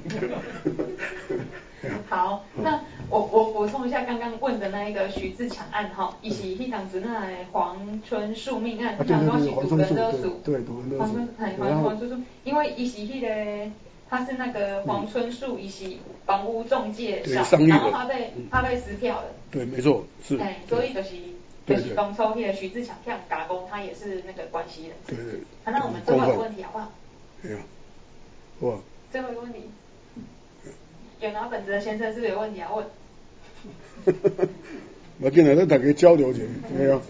[2.08, 10.60] 好，那我我补充一下刚刚问的那一个徐志强案哈，以及一档子那黄春树命案，讲说是主人勒索，对，
[10.98, 11.28] 黄春
[11.58, 13.70] 黄黄春树，因为一是迄个
[14.08, 15.84] 他是那个黄春树，一是
[16.26, 17.44] 房屋中介，然
[17.78, 20.36] 后他被他被撕票了，对，没错，是。
[20.38, 21.16] 哎，所以就是
[21.66, 24.96] 就是当初那个徐志强向打工，他也是那个关系人。
[25.06, 25.40] 对对。
[25.64, 26.92] 那我们最后一个问题好不好？
[27.42, 27.60] 对啊。
[28.60, 28.74] 哇。
[29.10, 29.60] 最后一个问题，
[31.24, 32.84] 有拿本子的先生是不是有问题要问。
[35.20, 36.40] 我进来，咱大家交流一下，
[36.76, 37.00] 系啊，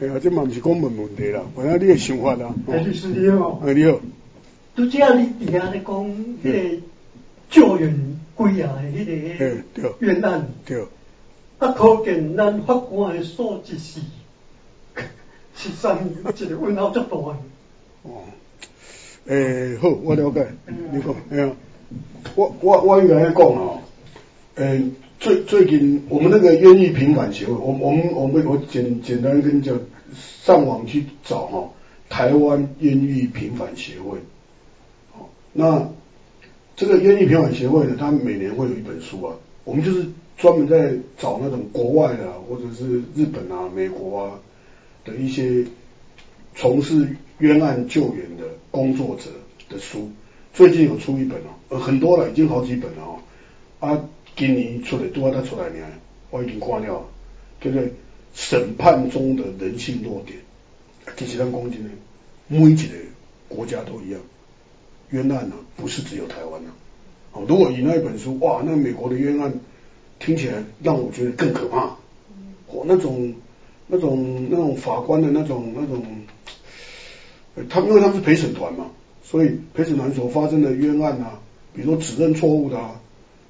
[0.00, 2.52] 系啊，这嘛不是讲问问题啦，反正你的想法啦。
[2.66, 3.62] 律师你好。
[3.64, 4.00] 哎，你好。
[4.74, 5.94] 都只要你底下咧讲，
[6.42, 6.82] 迄个
[7.48, 9.12] 救援归啊，迄个
[10.00, 10.48] 冤案。
[10.64, 10.84] 对。
[11.58, 14.00] 啊，可见咱法官的素质是，
[15.54, 17.36] 是上一个问号足大的。
[18.02, 18.24] 哦。
[19.26, 20.48] 诶，好，我了解。
[20.90, 21.52] 你讲，哎呀，
[22.34, 23.80] 我我我原来讲哦，
[24.56, 24.82] 诶。
[25.18, 29.72] 最最近我们那个冤狱平反协会，我我们我们我简简单跟叫
[30.14, 31.70] 上网去找哈，
[32.10, 34.18] 台湾冤狱平反协会，
[35.12, 35.88] 好，那
[36.76, 39.34] 这个冤狱平反协会呢，它每年会有一本书啊，
[39.64, 40.06] 我们就是
[40.36, 44.38] 专门在找那种国外的或者是日本啊、美国啊
[45.02, 45.64] 的一些
[46.54, 47.08] 从事
[47.38, 49.30] 冤案救援的工作者
[49.70, 50.10] 的书，
[50.56, 51.38] 最近有出一本
[51.68, 53.20] 哦，很多了，已经好几本了哦，
[53.78, 54.08] 啊。
[54.34, 55.86] 今年出来，拄啊才出来呢，
[56.30, 57.06] 我已经看了，
[57.58, 57.82] 叫做
[58.34, 60.38] 审判中的人性弱点。
[61.16, 61.90] 其实咱讲真的，
[62.48, 62.82] 每一个
[63.48, 64.20] 国家都一样，
[65.08, 66.70] 冤案呢不是只有台湾呐。
[67.32, 69.58] 哦，如果以那一本书，哇，那美国的冤案
[70.18, 71.96] 听起来让我觉得更可怕。
[72.66, 73.34] 哦，那种
[73.86, 76.04] 那种那种法官的那种那种，
[77.70, 78.90] 他因为他们是陪审团嘛，
[79.28, 81.40] 所以陪审团所发生的冤案啊，
[81.74, 83.02] 比如说指认错误的啊。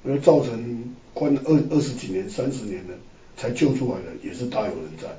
[0.09, 2.93] 而造成关二二十几年、三十年的
[3.35, 5.09] 才救出来的，也是大有人在。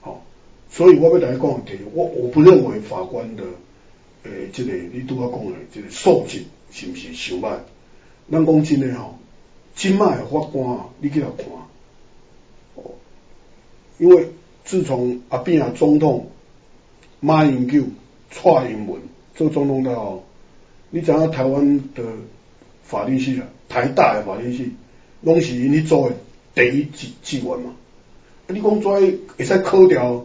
[0.00, 0.24] 好，
[0.68, 3.44] 所以我要来讲题，我我不认为法官的
[4.24, 6.42] 诶，这个你拄要讲的这个素质
[6.72, 7.58] 是不是上歹？
[8.32, 9.16] 咱讲真的吼，
[9.76, 11.46] 今麦法官你去来看，
[12.74, 12.90] 哦，
[13.98, 14.30] 因为
[14.64, 16.30] 自从阿扁啊总统
[17.20, 17.84] 马英九
[18.30, 19.00] 蔡英文
[19.36, 20.22] 做总统的哦，
[20.90, 22.02] 你知影台湾的
[22.82, 23.46] 法律系啊？
[23.68, 24.72] 台大的法律系，
[25.20, 26.16] 拢是你做的
[26.54, 27.74] 第一志志愿嘛。
[28.46, 30.24] 啊，你讲做会使考掉，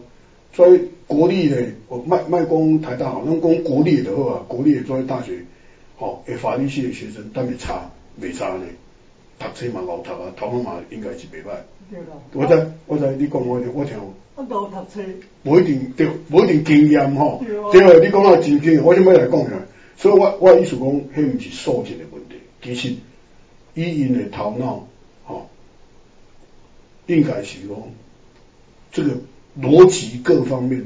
[0.52, 0.66] 做
[1.06, 5.44] 国立的，我卖卖讲台大好，咱讲国立的好啊，国立的做大学，
[5.98, 7.90] 吼，诶，法律系的学生，但未差，
[8.20, 8.64] 未差呢。
[9.38, 11.50] 读册嘛老读啊，头毛嘛应该是袂歹。
[12.32, 13.98] 我知，我知，你讲我我听。
[14.48, 15.00] 我老读册。
[15.44, 17.42] 无一定对，无一定经验吼。
[17.72, 18.04] 对啊。
[18.04, 19.50] 你讲啊真经验，我先要来讲下。
[19.96, 22.94] 所以我我意思讲，迄毋是素质的问题，其实。
[23.74, 24.86] 以因的头脑，
[25.26, 25.46] 哦，
[27.06, 27.74] 应该是讲
[28.92, 29.16] 这个
[29.58, 30.84] 逻辑各方面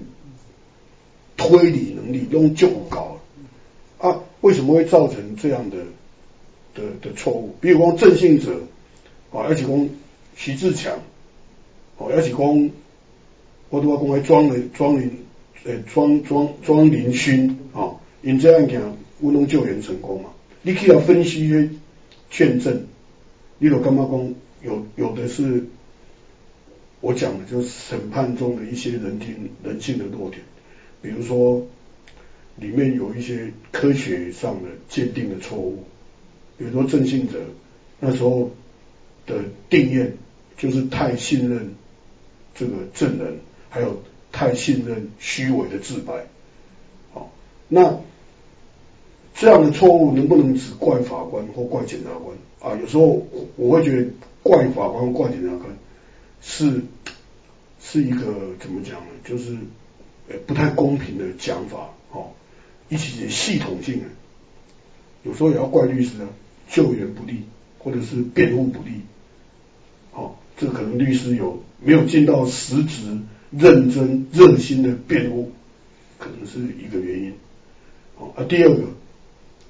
[1.37, 3.19] 推理能力都就高
[3.99, 4.21] 啊？
[4.41, 5.79] 为什么会造成这样的
[6.77, 7.57] 的的错误？
[7.61, 8.61] 比如讲郑信哲，
[9.33, 9.89] 哦，而且讲
[10.37, 11.01] 徐志强，
[11.99, 12.71] 哦，而且讲
[13.69, 15.11] 我都要讲庄林庄林
[15.65, 20.31] 诶庄庄庄林勋，哦，因这样讲乌龙救援成功嘛？
[20.63, 21.71] 你可以要分析些
[22.31, 22.87] 卷证。
[23.59, 25.65] 例如干嘛讲有有的是
[27.01, 30.43] 我讲的，就是审判中的一些人性人性的弱点，
[31.03, 31.67] 比如说
[32.57, 35.85] 里面有一些科学上的鉴定的错误，
[36.59, 37.41] 比如说郑信哲
[37.99, 38.51] 那时候
[39.27, 40.17] 的定验
[40.57, 41.75] 就是太信任
[42.55, 43.39] 这个证人，
[43.71, 44.03] 还有
[44.33, 46.27] 太信任虚伪的自白，
[47.13, 47.31] 好，
[47.69, 48.01] 那
[49.35, 52.37] 这样的错误能不能只怪法官或怪检察官？
[52.61, 54.09] 啊，有时候我会觉得
[54.43, 55.67] 怪法官、怪检察官
[56.41, 56.83] 是
[57.81, 59.07] 是一个怎么讲呢？
[59.25, 59.57] 就是
[60.29, 62.31] 呃不太公平的讲法，哦，
[62.89, 64.05] 一起系统性的，
[65.23, 66.29] 有时候也要怪律师啊，
[66.69, 67.45] 救援不力
[67.79, 69.03] 或者是辩护不力，
[70.13, 73.19] 哦，这可能律师有没有尽到实质、
[73.51, 75.51] 认真、热心的辩护，
[76.19, 77.33] 可能是一个原因。
[78.19, 78.83] 哦，啊，第二个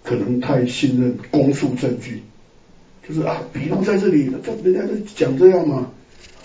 [0.03, 2.22] 可能太信任公诉证据。
[3.09, 5.91] 就是啊，笔录在这里，这人家都讲这样嘛，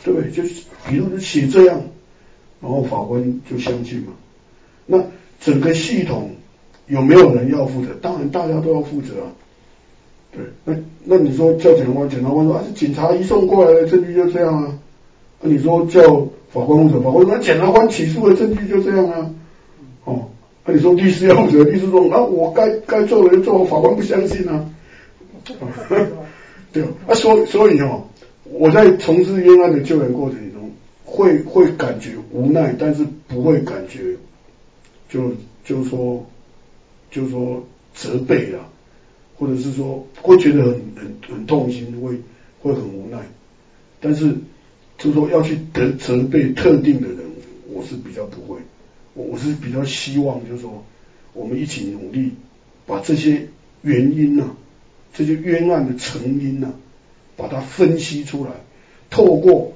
[0.03, 0.29] 对不对？
[0.29, 1.81] 就是笔录就写这样，
[2.61, 4.13] 然后法官就相信嘛。
[4.85, 5.03] 那
[5.39, 6.35] 整个系统
[6.85, 7.95] 有没有人要负责？
[7.99, 9.31] 当然大家都要负责啊。
[10.31, 14.79] 对，那那你说叫检察官，检察官说啊，是警察移送过来的证据就这样啊。
[15.41, 19.29] 那你说叫法官负责，法官说检察官起诉的证据就这样啊。
[20.03, 20.29] 哦，
[20.65, 24.69] 那你说律师要负责，律师说啊，我该该做的就做，法官不相信啊。
[26.73, 28.03] 对啊，所所以哦，
[28.43, 30.71] 我在从事冤案的救援过程中，
[31.03, 34.15] 会会感觉无奈，但是不会感觉
[35.09, 35.31] 就
[35.65, 36.25] 就说
[37.09, 38.69] 就说责备啊，
[39.37, 42.19] 或者是说会觉得很很很痛心，会
[42.61, 43.17] 会很无奈。
[43.99, 44.33] 但是
[45.01, 47.17] 就是说要去责责备特定的人，
[47.73, 48.59] 我是比较不会，
[49.15, 50.85] 我我是比较希望就是说
[51.33, 52.33] 我们一起努力
[52.85, 53.47] 把这些
[53.81, 54.55] 原因呢，
[55.15, 56.75] 这些冤案的成因呢，
[57.35, 58.51] 把它分析出来，
[59.09, 59.73] 透过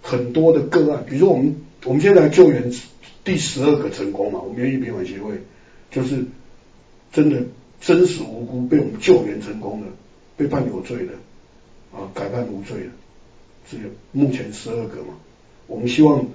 [0.00, 2.72] 很多的个案，比如说我们我们现在救援
[3.24, 5.34] 第十二个成功嘛，我们冤狱平反协会
[5.90, 6.24] 就是
[7.12, 7.42] 真的
[7.82, 9.88] 真实无辜被我们救援成功的，
[10.38, 11.12] 被判有罪的
[11.92, 12.88] 啊，改判无罪的。
[13.70, 15.14] 只有目前十二个嘛，
[15.66, 16.26] 我们希望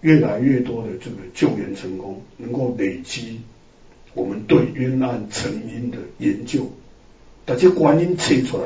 [0.00, 3.40] 越来越多的这个救援成功，能够累积
[4.12, 6.70] 我们对冤案成因的研究，
[7.46, 8.64] 把这观音切出来，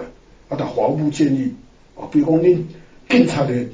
[0.49, 1.55] 啊，打法务部建议
[1.97, 2.67] 啊，比如讲你
[3.09, 3.67] 警察的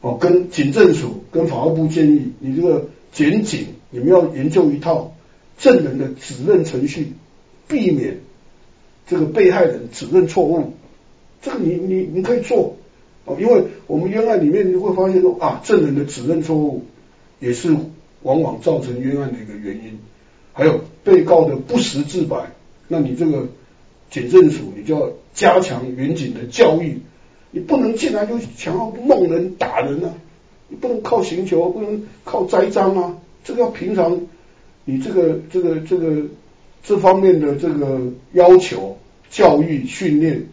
[0.00, 5.14] 哦，跟警政署跟法务部建议，你这个检警你们要研究一套
[5.58, 7.12] 证人的指认程序，
[7.68, 8.20] 避免
[9.06, 10.72] 这个被害人指认错误，
[11.42, 12.76] 这个你你你可以做。
[13.24, 16.84] 哦，因为我们冤案里面你会发现说啊，证人的指认错误
[17.38, 17.76] 也是
[18.22, 19.98] 往往造成冤案的一个原因，
[20.52, 22.52] 还有被告的不实自白，
[22.88, 23.48] 那你这个
[24.10, 27.00] 检政署你就要加强远警的教育，
[27.50, 30.14] 你不能进来就想要弄人打人啊，
[30.68, 34.20] 你不能靠刑求，不能靠栽赃啊，这个要平常
[34.84, 36.22] 你这个这个这个
[36.82, 38.00] 这方面的这个
[38.32, 38.98] 要求、
[39.30, 40.46] 教育、训练，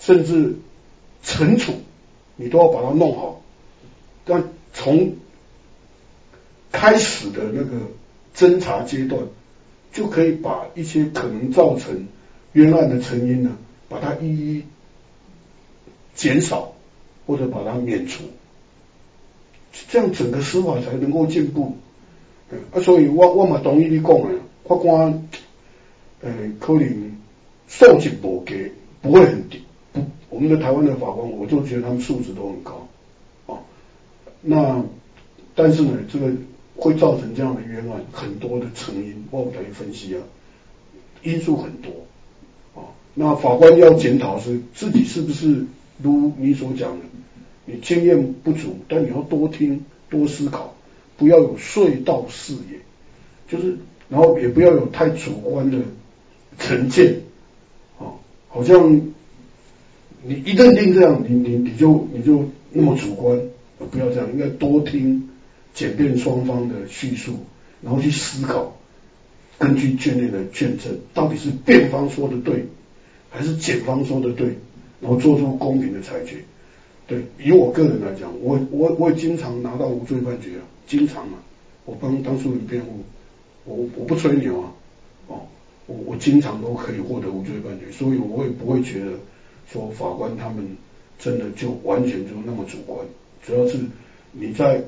[0.00, 0.56] 甚至
[1.24, 1.72] 惩处。
[2.40, 3.42] 你都要把它弄好，
[4.24, 5.14] 但从
[6.70, 7.76] 开始的那个
[8.36, 9.20] 侦查阶段，
[9.92, 12.06] 就可以把一些可能造成
[12.52, 13.56] 冤案的成因呢，
[13.88, 14.64] 把它一一
[16.14, 16.74] 减少
[17.26, 18.22] 或者把它免除，
[19.88, 21.76] 这样整个司法才能够进步。
[22.72, 24.28] 啊，所以我我嘛同意你讲的，
[24.64, 25.28] 法官
[26.20, 26.30] 呃
[26.60, 27.16] 可能
[27.66, 28.72] 素质不给，
[29.02, 29.62] 不会很低。
[30.38, 32.86] 我们的台湾的法官，我就觉得他们素质都很高
[33.48, 33.58] 啊。
[34.40, 34.84] 那
[35.56, 36.30] 但是呢，这个
[36.76, 40.22] 会造成这样的冤案，很多的成因，我等于分析啊，
[41.24, 41.90] 因素很多
[42.76, 42.86] 啊。
[43.14, 45.66] 那法官要检讨是自己是不是
[46.00, 47.04] 如你所讲的，
[47.64, 50.72] 你经验不足，但你要多听多思考，
[51.16, 52.78] 不要有隧道视野，
[53.48, 53.76] 就是
[54.08, 55.78] 然后也不要有太主观的
[56.60, 57.22] 成见
[57.98, 58.14] 啊，
[58.46, 59.02] 好像。
[60.22, 63.40] 你一认定这样，你你你就你就那么主观，
[63.90, 65.28] 不要这样，应该多听
[65.72, 67.34] 检辩双方的叙述，
[67.82, 68.76] 然后去思考，
[69.58, 72.66] 根据卷内的卷证，到底是辩方说的对，
[73.30, 74.58] 还是检方说的对，
[75.00, 76.38] 然后做出公平的裁决。
[77.06, 81.38] 对，以我个人来讲，我我我也经常拿到无罪判决啊，经常啊，
[81.84, 83.04] 我帮当事人辩护，
[83.64, 84.72] 我我不吹牛啊，
[85.28, 85.40] 哦，
[85.86, 89.12] 我我经常都可以获得无罪判决，所以我也不会觉得。
[89.70, 90.76] 说法官他们
[91.18, 93.06] 真的就完全就那么主观，
[93.44, 93.78] 主要是
[94.32, 94.82] 你在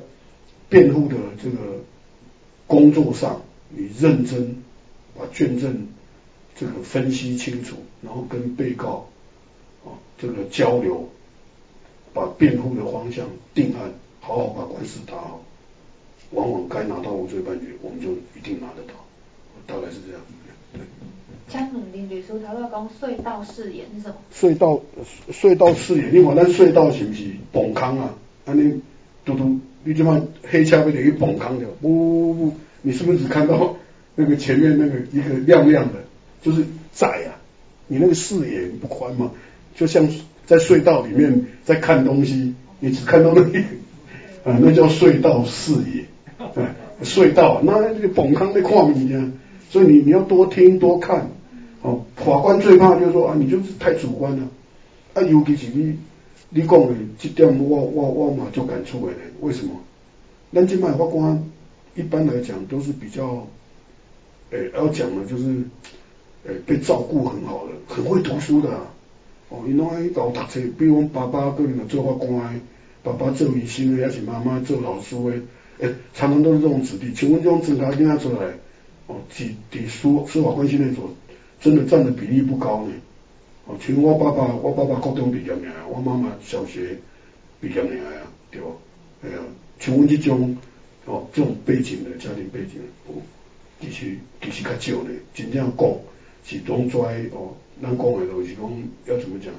[0.69, 1.57] 辩护的这个
[2.65, 4.55] 工作上，你认真
[5.17, 5.87] 把卷证
[6.55, 9.07] 这个分析清楚，然后跟被告
[9.83, 11.09] 啊这个交流，
[12.13, 15.41] 把辩护的方向定案，好好把官司打好，
[16.31, 18.93] 往往该拿到无罪判决，我们就一定拿得到，
[19.67, 20.21] 大概是这样。
[21.49, 24.15] 江永林律师头先讲隧道视野是什么？
[24.33, 24.81] 隧道
[25.31, 28.15] 隧道视野，你看咱隧道是不是崩坑啊？
[28.45, 28.81] 安尼
[29.25, 33.75] 嘟嘟，你就嘛黑车被等于崩坑了，不不，你是不是只看到
[34.15, 35.99] 那个前面那个一个亮亮的，
[36.41, 37.35] 就是窄啊？
[37.87, 39.31] 你那个视野不宽嘛？
[39.75, 40.07] 就像
[40.45, 43.63] 在隧道里面在看东西，你只看到那一
[44.43, 46.05] 啊，那叫隧道视野。
[47.03, 49.31] 隧道那那个崩坑在看你啊，
[49.71, 51.29] 所以你你要多听多看。
[51.81, 54.47] 哦，法官最怕就是说啊，你就是太主观了。
[55.13, 55.97] 啊，尤其是你
[56.49, 59.13] 你讲的这点，我我我嘛就感触的。
[59.39, 59.71] 为什么？
[60.53, 61.41] 咱今卖法官
[61.95, 63.47] 一般来讲都是比较，
[64.51, 65.63] 诶，要讲的就是，
[66.45, 68.69] 诶，被照顾很好的，很会读书的。
[69.49, 72.61] 哦，伊拢爱搞读册，比如我爸爸可能做法官，
[73.01, 77.11] 爸爸做医生的，还是妈妈做老师的，诶，常常都是这种子弟。
[77.15, 78.53] 请问这种侦查囡仔出来，
[79.11, 81.09] 哦，伫伫司司法关系内所。
[81.59, 82.93] 真的占的比例不高呢。
[83.65, 86.97] 哦，像我爸爸，我爸爸高中毕业的，我妈妈小学
[87.59, 88.75] 毕业的啊，对不？
[89.23, 89.37] 哎呀，
[89.79, 90.57] 像阮这种
[91.05, 93.21] 哦，这种背景的家庭背景，哦，
[93.79, 95.09] 其实其实较少呢。
[95.35, 95.89] 真正讲
[96.43, 96.97] 是拢在
[97.31, 99.53] 哦，咱讲的都是讲要怎么讲？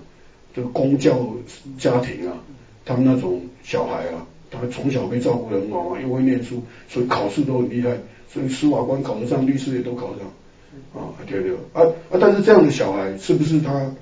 [0.55, 1.37] 这个公教
[1.79, 2.43] 家庭啊，
[2.85, 7.97] 他们那种小孩啊，他们从小被照顾的很好啊，又会念书，所以考试都很厉害，
[8.33, 10.29] 所以司法官考得上，律师也都考得上。
[10.95, 12.19] 啊，对对，啊啊！
[12.19, 13.95] 但是这样的小孩是不是他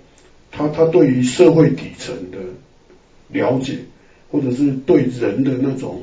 [0.53, 2.39] 他他对于社会底层的
[3.29, 3.79] 了解，
[4.31, 6.03] 或者是对人的那种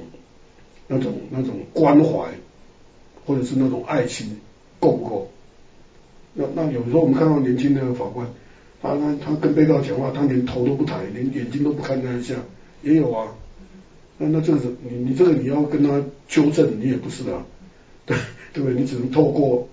[0.87, 2.27] 那种那种关怀，
[3.25, 4.37] 或者是那种爱情
[4.79, 5.31] 够不够？
[6.33, 8.27] 那那有时候我们看到年轻的法官，
[8.81, 12.35] 他他他跟被告讲话，他连头都不抬，连眼睛都不看他一下，
[12.83, 13.27] 也有啊。
[14.17, 17.45] 那那这个你你这个你要跟他纠正，你也不是啊，
[18.07, 18.17] 对
[18.53, 18.81] 对不对？
[18.81, 19.69] 你只能透过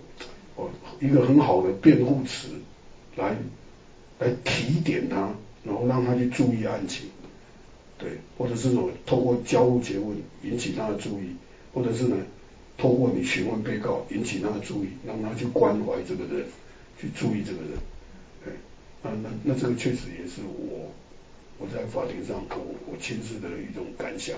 [0.57, 0.69] 哦
[1.01, 2.49] 一个很好的辩护词
[3.17, 3.35] 来
[4.19, 7.07] 来提点他，然后让他去注意案情，
[7.97, 11.35] 对，或者是说透过交互诘问引起他的注意，
[11.73, 12.17] 或者是呢
[12.77, 16.45] 透过你询问被告引起他的注意，让他去关怀这个人，
[17.01, 17.71] 去注意这个人，
[18.45, 18.53] 对，
[19.03, 20.91] 那那那这个确实也是我。
[21.57, 24.37] 我在法庭上，我我亲自的一种感想。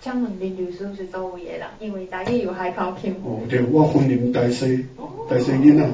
[0.00, 1.66] 请问林律师是做位的人？
[1.80, 3.12] 因为大家有海口腔。
[3.24, 4.86] 哦，对，我婚姻大西，
[5.28, 5.90] 大西囡仔。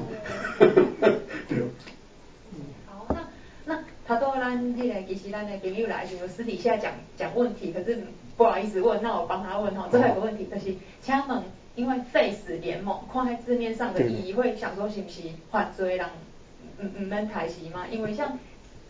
[1.49, 1.59] 对。
[2.87, 3.27] 好，那
[3.65, 8.05] 那他多咱迄个其实咱的朋友来就私底下讲讲问题，可是
[8.37, 9.89] 不好意思问，那我帮他问哈。
[9.91, 11.43] 最后一个问题就是，请问，
[11.75, 16.07] 因为 Face 联盟，看在字面上的意义，会想说是不是犯罪人
[16.81, 17.87] 唔唔免抬起吗？
[17.91, 18.39] 因为像。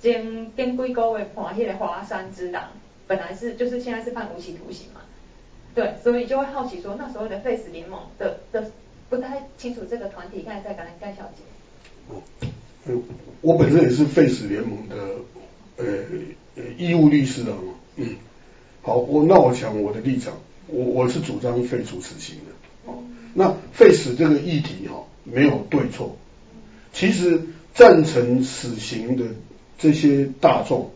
[0.01, 2.65] 前前几个月判迄个华山之狼，
[3.07, 5.01] 本来是就是现在是判无期徒刑嘛，
[5.75, 8.71] 对，所以就会好奇说，那时候的 Face 联盟的的
[9.09, 11.43] 不太清楚这个团体，刚才在讲盖小姐。
[12.09, 12.23] 哦，
[13.41, 14.97] 我本身也是 Face 联盟的
[15.77, 15.87] 呃
[16.79, 17.57] 义务律师啊，
[17.97, 18.17] 嗯，
[18.83, 20.35] 好，我那我讲我的立场，
[20.69, 23.03] 我我是主张废除死刑的，哦，
[23.35, 26.17] 那 Face 这个议题哈没有对错，
[26.93, 27.43] 其实
[27.75, 29.25] 赞成死刑的。
[29.77, 30.93] 这些大众，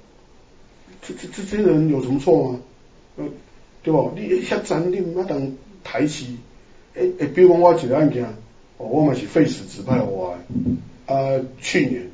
[1.03, 2.61] 这这这些人有什么错吗？
[3.17, 3.25] 呃，
[3.89, 4.13] 对吧？
[4.15, 6.37] 你遐残忍，那当台戏，
[6.95, 8.25] 诶诶，比如讲我一个案件，
[8.77, 10.37] 哦，我嘛是废死指派我
[11.07, 12.11] 的，啊，去年，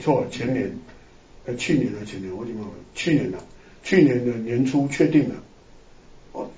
[0.00, 0.78] 错，前年，
[1.44, 2.64] 呃，去年还前年，我怎么？
[2.94, 3.36] 去年呐，
[3.82, 5.34] 去年的年初确定了，
[6.32, 6.48] 哦，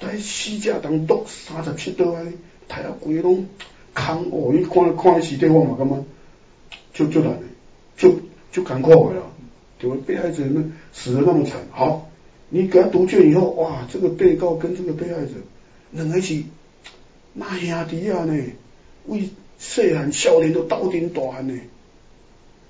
[0.00, 2.20] 在死者当六三十七度啊，
[2.66, 3.46] 太啊规拢
[3.94, 6.04] 空哦，你看看尸体我嘛感觉，
[6.92, 7.42] 就就难的，
[7.96, 8.18] 就。
[8.52, 9.30] 就赶快回了，
[9.78, 9.96] 对吧？
[10.04, 10.60] 被害者那
[10.92, 12.09] 死的那么惨，好，
[12.50, 15.30] 你给他读卷以后，哇，这个被告跟这个被害者
[15.92, 16.42] 两个是
[17.32, 18.44] 那兄弟啊呢，
[19.06, 21.58] 为细汉少年都斗阵大汉呢，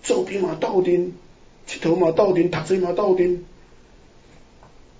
[0.02, 1.12] 做兵嘛斗阵，
[1.66, 3.44] 佚佗嘛斗阵，读书嘛斗阵，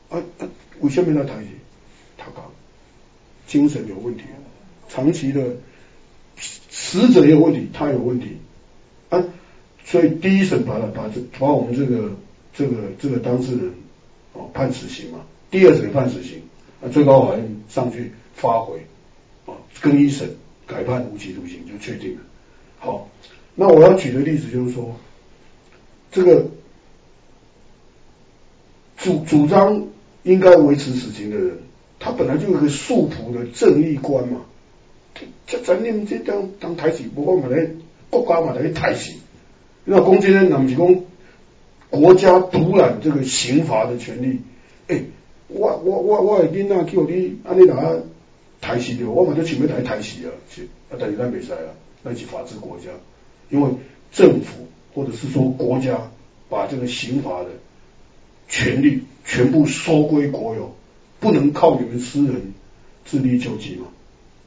[0.08, 0.48] 啊啊，
[0.80, 1.44] 为什么要谈？
[2.16, 2.50] 他讲
[3.46, 4.24] 精神有问题，
[4.88, 5.56] 长期的
[6.38, 8.38] 死者也有问题，他有问题
[9.08, 9.24] 啊。
[9.84, 12.12] 所以第一审把他把这把我们这个
[12.54, 13.72] 这个这个当事人
[14.32, 15.20] 哦判死刑嘛，
[15.50, 16.42] 第二审判死刑，
[16.80, 18.86] 那最高法院上去发回
[19.46, 22.20] 啊更一审改判无期徒刑就确定了。
[22.78, 23.08] 好，
[23.54, 24.96] 那我要举的例子就是说，
[26.12, 26.46] 这个
[28.96, 29.88] 主主张
[30.22, 31.58] 应该维持死刑的人，
[31.98, 34.42] 他本来就有个素朴的正义观嘛，
[35.46, 37.66] 这咱你们这当当台戏，不过嘛来
[38.08, 39.18] 国家嘛来台戏。
[39.84, 40.86] 那公今天那么是讲
[41.90, 44.38] 国家独揽这个刑罚的权利，
[44.86, 45.02] 哎，
[45.48, 47.74] 我我我我的囡仔叫你安尼拿
[48.60, 51.74] 抬死掉，我嘛就准备抬抬死啊，是啊，但是咱袂使啊，
[52.04, 52.90] 那是法治国家，
[53.50, 53.70] 因为
[54.12, 56.10] 政府或者是说国家
[56.48, 57.48] 把这个刑罚的
[58.48, 60.72] 权利全部收归国有，
[61.18, 62.54] 不能靠你们私人
[63.04, 63.88] 自力救济嘛，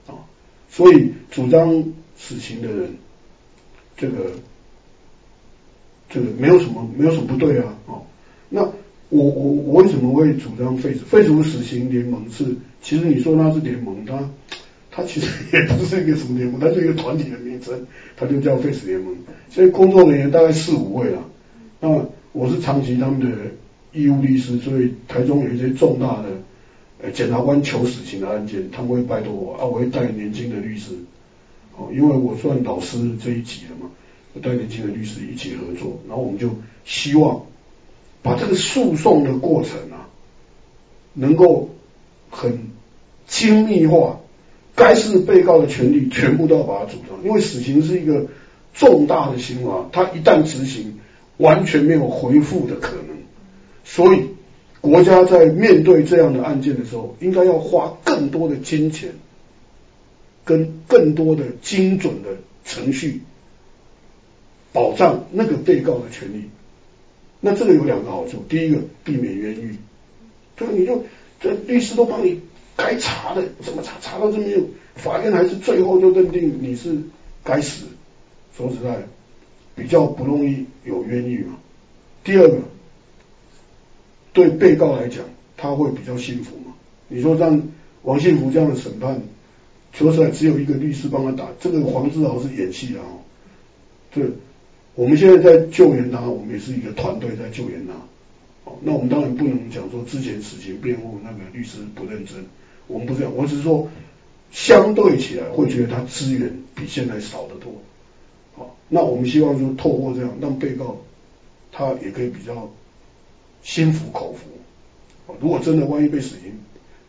[0.08, 0.24] 啊，
[0.70, 1.84] 所以主张
[2.18, 2.96] 死刑的人，
[3.98, 4.32] 这个。
[6.14, 8.04] 这个没有什么，没有什么不对啊，哦，
[8.50, 8.62] 那
[9.10, 12.30] 我我我为什么会主张废除废除死刑联盟？
[12.30, 14.30] 是其实你说它是联盟，它
[14.92, 19.16] 它其实 也不是一个什么联盟，它是一个团体的名称，它就叫废死联盟。
[19.50, 21.24] 所以工作人员大概四五位啊，
[21.80, 21.90] 那
[22.32, 23.28] 我是长期他们的
[23.92, 26.30] 义务律师，所以台中有一些重大的
[27.02, 30.92] 呃检察官求死刑的案件，他们会拜托我啊，我会带年轻的律师，
[31.76, 33.90] 哦，因为我算导师这一级的嘛。
[34.42, 36.50] 带年轻的律师一起合作，然后我们就
[36.86, 37.46] 希望
[38.22, 40.10] 把这个诉讼的过程啊，
[41.14, 41.70] 能够
[42.30, 42.72] 很
[43.28, 44.20] 精密化，
[44.76, 48.26] 该是被告的权利全部都要把它主张，因为死刑是一个
[48.74, 51.00] 重大的刑罚，它一旦执行，
[51.38, 53.18] 完全没有回复的可能，
[53.84, 54.30] 所以
[54.82, 59.12] 国家在面对这样的案件的时候，应该要花更多的金钱，
[60.44, 62.30] 跟更多的精准的
[62.66, 63.22] 程序。
[64.74, 66.50] 保障那个被告的权利，
[67.40, 68.44] 那这个有两个好处。
[68.50, 69.78] 第一个，避免冤狱，
[70.58, 71.04] 就你就
[71.40, 72.42] 这律师都帮你
[72.76, 74.62] 该查的，怎么查查到这么有，
[74.96, 76.98] 法院还是最后就认定你是
[77.44, 77.86] 该死。
[78.58, 79.08] 说实在，
[79.76, 81.58] 比较不容易有冤狱嘛。
[82.24, 82.60] 第二个，
[84.32, 85.24] 对被告来讲，
[85.56, 86.74] 他会比较幸福嘛？
[87.08, 87.62] 你说让
[88.02, 89.22] 王信福这样的审判，
[89.92, 93.02] 说实在只有一个律师帮他打，这个黄志豪是演戏啊。
[94.14, 94.26] 对，
[94.96, 97.94] 我们现在在救援他，我们也是一个团队在救援他。
[98.66, 102.46] 哦，那我们当然不能讲说之前死刑辩护那个律师不认真，
[102.88, 103.90] 我们不这样，我只是说
[104.52, 107.74] 相对起来会觉得他资源比现在少得多。
[108.56, 111.02] 好，那我们希望说透过这样让被告
[111.72, 112.70] 他也可以比较
[113.64, 115.34] 心服口服。
[115.42, 116.60] 如果真的万一被死刑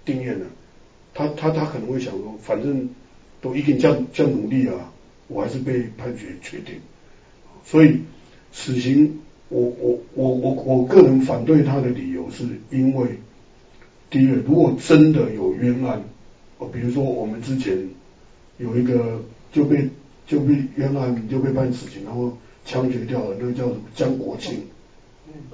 [0.05, 0.47] 定验了，
[1.13, 2.89] 他他他可能会想说，反正
[3.43, 4.91] 都一定这样这样努力啊，
[5.29, 6.81] 我还是被判决确定。
[7.65, 8.01] 所以
[8.53, 9.21] 死刑。
[9.51, 13.07] 我我我我我个人反对他的理由是因为，
[14.11, 16.03] 第一，如果真的有冤案，
[16.59, 17.79] 哦，比如说我们之前
[18.59, 19.89] 有一个就被
[20.27, 24.55] 就被冤案就被判死刑，然后枪决掉了，那个叫什么江国庆，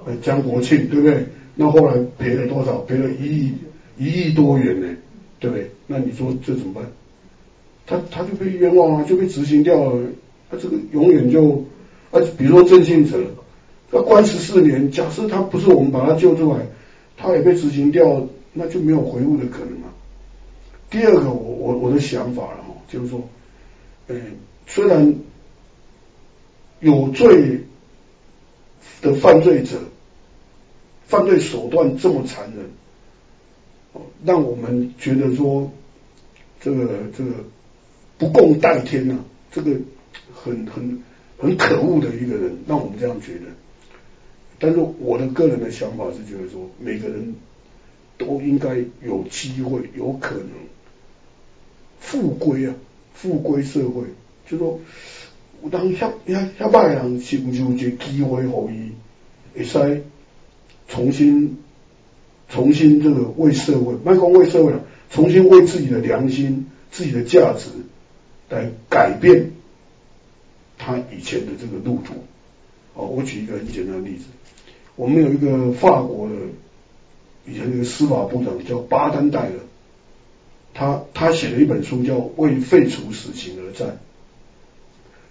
[0.05, 1.25] 呃，江国庆对不对？
[1.53, 2.79] 那后来赔了多少？
[2.79, 3.53] 赔了一亿
[3.99, 4.87] 一亿多元呢，
[5.39, 5.69] 对不对？
[5.85, 6.85] 那你说这怎么办？
[7.85, 10.07] 他他就被冤枉啊，就被执行掉了，
[10.49, 11.63] 他这个永远就
[12.11, 13.17] 啊，比如说郑信哲。
[13.93, 16.65] 要关十四年，假设他不是我们把他救出来，
[17.17, 19.91] 他也被执行掉，那就没有回路的可能啊。
[20.89, 23.21] 第二个，我我我的想法了哈，就是说，
[24.07, 24.21] 嗯，
[24.65, 25.13] 虽然
[26.79, 27.59] 有罪
[29.01, 29.77] 的犯罪者
[31.07, 35.69] 犯罪手段这么残忍，让我们觉得说
[36.61, 36.87] 这个
[37.17, 37.31] 这个
[38.17, 39.17] 不共戴天呐，
[39.51, 39.71] 这个
[40.33, 41.03] 很很
[41.41, 43.47] 很可恶的一个人，让我们这样觉得。
[44.59, 47.35] 但是我的个人的想法是觉得说，每个人
[48.19, 50.49] 都应该有机会，有可能
[51.99, 52.75] 复归啊，
[53.15, 54.03] 复归社会。
[54.47, 54.79] 就说，
[55.71, 58.91] 当遐遐遐歹人是不是有一个机会，可以
[59.55, 60.03] 会使
[60.87, 61.57] 重新
[62.49, 67.69] 重新这个为社会，卖讲为社会了，重新为自己的良心、自己的价值
[68.49, 69.51] 来改变
[70.83, 72.15] 他以前的这个路途。
[72.95, 74.25] 哦，我举一个很简单的例子。
[74.95, 76.35] 我们有一个法国的
[77.45, 79.53] 以前那个司法部长叫巴丹戴尔，
[80.73, 83.87] 他他写了一本书叫《为废除死刑而战》。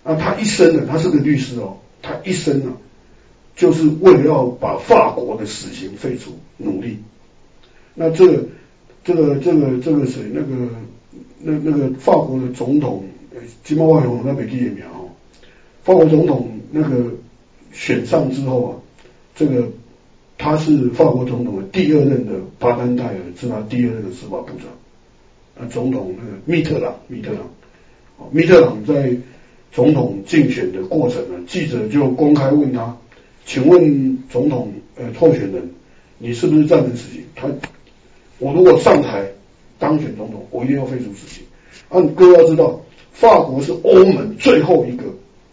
[0.03, 2.79] 那，他一生呢，他是个律师哦，他一生呢，
[3.55, 7.01] 就是为了要把法国的死刑废除努力。
[7.95, 8.45] 那这个
[9.05, 10.23] 这个这个这个谁？
[10.33, 10.71] 那个
[11.41, 13.05] 那那个法国的总统
[13.63, 15.00] 金毛外红那北地也苗，
[15.85, 17.13] 法国总统那个
[17.73, 18.71] 选上之后啊。
[19.37, 19.71] 这个
[20.37, 24.67] 他是法国总统的第二任的巴丹戴尔是他第二任的司法部长。
[25.59, 27.41] 啊，总统那个密特朗，密特朗，
[28.31, 29.17] 密特朗在
[29.73, 32.97] 总统竞选的过程呢，记者就公开问他，
[33.47, 35.71] 请问总统呃候选人，
[36.19, 37.23] 你是不是赞成死刑？
[37.35, 37.49] 他，
[38.39, 39.27] 我如果上台
[39.79, 41.45] 当选总统，我一定要废除死刑。
[41.89, 45.05] 啊，各位要知道，法国是欧盟最后一个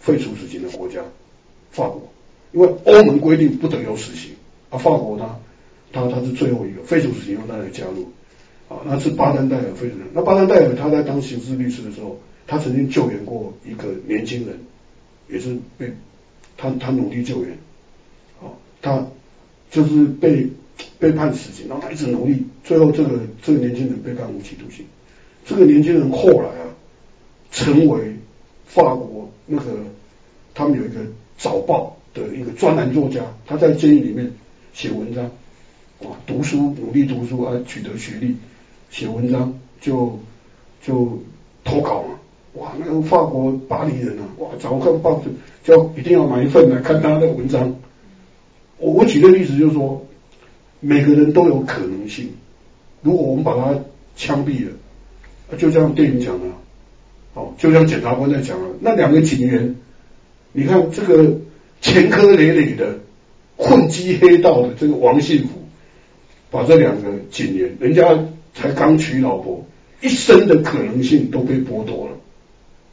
[0.08, 1.02] 废除死刑的国家，
[1.72, 2.02] 法国。
[2.54, 4.32] 因为欧盟规定不得有死刑，
[4.70, 5.38] 啊，法国他
[5.92, 8.08] 他他是最后一个废除死刑由他来加入，
[8.70, 9.96] 啊，那是巴丹戴尔废除。
[10.14, 14.58] 那巴丹戴尔他在当刑事律师的时候，他曾经救援过一个年轻人，
[15.30, 15.92] 也是被
[16.56, 17.58] 他他努力救援，
[18.42, 18.48] 啊，
[18.82, 19.06] 他
[19.70, 20.48] 就是被
[20.98, 24.86] 被判死刑，然后他一直努力，最后这个这个年轻人被判无期徒刑。
[25.46, 26.72] 这个年轻人后来啊，
[27.52, 28.16] 成为
[28.66, 29.64] 法国那个
[30.58, 30.96] 他们有一个
[31.38, 31.94] 早报。
[32.14, 34.32] 的一个专栏作家，他在监狱里面
[34.74, 35.30] 写文章，
[36.00, 38.36] 哇，读书努力读书啊，取得学历，
[38.90, 40.18] 写文章就
[40.84, 41.22] 就
[41.64, 42.16] 投稿嘛，
[42.54, 45.30] 哇，那个法国巴黎人啊，哇，早看报纸
[45.64, 47.76] 就要一定要买一份来看他的文章。
[48.80, 50.04] 我我举个例子就是说，
[50.80, 52.32] 每个人都有可能性，
[53.04, 53.80] 如果我们把他
[54.16, 54.72] 枪毙了，
[55.60, 56.48] 就像电影讲的，
[57.36, 59.76] 哦，就像检察官在讲了，那两个警员，
[60.58, 61.38] 你看这个。
[61.80, 62.98] 前科累累的
[63.56, 65.50] 混迹黑道的这个王信福，
[66.50, 68.18] 把这两个警员，人家
[68.56, 69.64] 才刚娶老婆，
[70.02, 72.18] 一生的可能性都被剥夺了，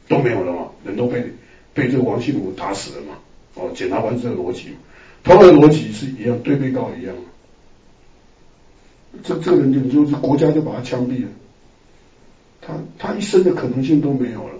[0.07, 1.25] 都没有了嘛，人都被
[1.73, 3.15] 被这个王信福打死了嘛。
[3.55, 4.67] 哦，检察官这个逻辑，
[5.23, 7.15] 同样的逻辑是一样，对被告一样。
[9.23, 11.29] 这这个人就就是国家就把他枪毙了，
[12.61, 14.53] 他他一生的可能性都没有了。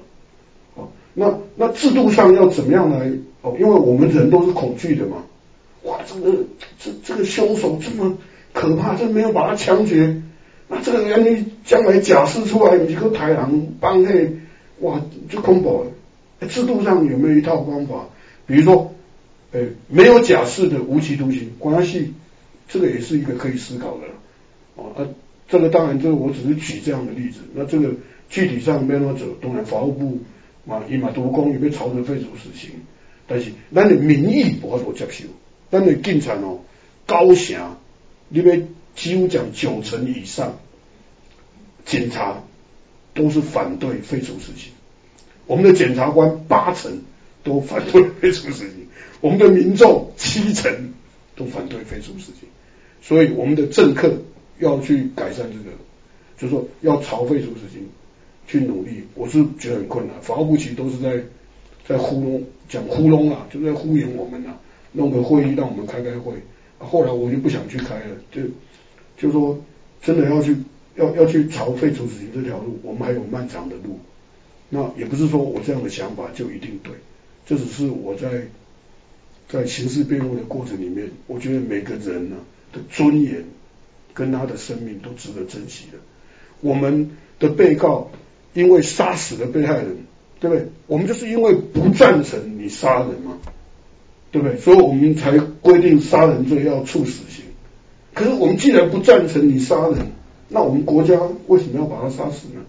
[0.73, 3.11] 哦，那那制度上要怎么样来？
[3.41, 5.17] 哦，因为我们人都是恐惧的嘛，
[5.83, 6.45] 哇，这个
[6.79, 8.17] 这这个凶手这么
[8.53, 10.21] 可怕，这没有把他枪决，
[10.67, 14.37] 那这个人你将来假释出来，你个豺狼帮黑，
[14.79, 14.99] 哇，
[15.29, 16.47] 就恐怖了。
[16.47, 18.07] 制度上有没有一套方法？
[18.47, 18.93] 比如说，
[19.51, 22.13] 呃，没有假释的无期徒刑，关系
[22.67, 24.03] 这个也是一个可以思考的。
[24.75, 25.07] 哦，啊，
[25.47, 27.39] 这个当然，这个我只是举这样的例子。
[27.53, 27.91] 那这个
[28.29, 30.17] 具体上没有者，当然法务部
[30.66, 32.72] 嘛，伊嘛督工，伊要朝着废除死刑，
[33.28, 35.26] 但是咱的民意无法度接受，
[35.72, 36.59] 咱的警察哦，
[37.05, 37.78] 高层，
[38.30, 38.55] 你要
[38.95, 40.57] 几乎讲九成以上，
[41.86, 42.43] 警察
[43.13, 44.72] 都是反对废除死刑，
[45.45, 47.03] 我们的检察官八成
[47.43, 48.88] 都反对废除死刑，
[49.22, 50.93] 我们的民众七成
[51.36, 52.49] 都反对废除死刑，
[53.01, 54.13] 所以我们的政客。
[54.57, 55.76] 要去改善这个，
[56.38, 57.89] 就是说要朝废除死刑。
[58.47, 60.15] 去努力，我是觉得很困难。
[60.21, 61.23] 法务部其实都是在
[61.87, 64.51] 在糊弄，讲糊弄啊，就在敷衍我们呐，
[64.91, 66.33] 弄个会议让我们开开会。
[66.77, 68.41] 后来我就不想去开了，就
[69.17, 69.59] 就说
[70.01, 70.55] 真的要去
[70.95, 73.99] 要要去朝废除死刑这条路，我们还有漫长的路。
[74.69, 76.93] 那也不是说我这样的想法就一定对，
[77.45, 78.47] 这只是我在
[79.49, 82.37] 在刑事辩护的过程里面，我觉得每个人呢
[82.71, 83.43] 的尊严。
[84.15, 85.97] 跟他的生命都值得珍惜的。
[86.61, 88.09] 我们的被告
[88.55, 89.97] 因为杀死了被害人，
[90.39, 90.65] 对不对？
[90.87, 93.37] 我们就是因为不赞成你杀人嘛，
[94.31, 94.57] 对不对？
[94.57, 97.45] 所以我们才规定杀人罪要处死刑。
[98.15, 100.07] 可是我们既然不赞成你杀人，
[100.49, 102.61] 那我们国家为什么要把他杀死呢？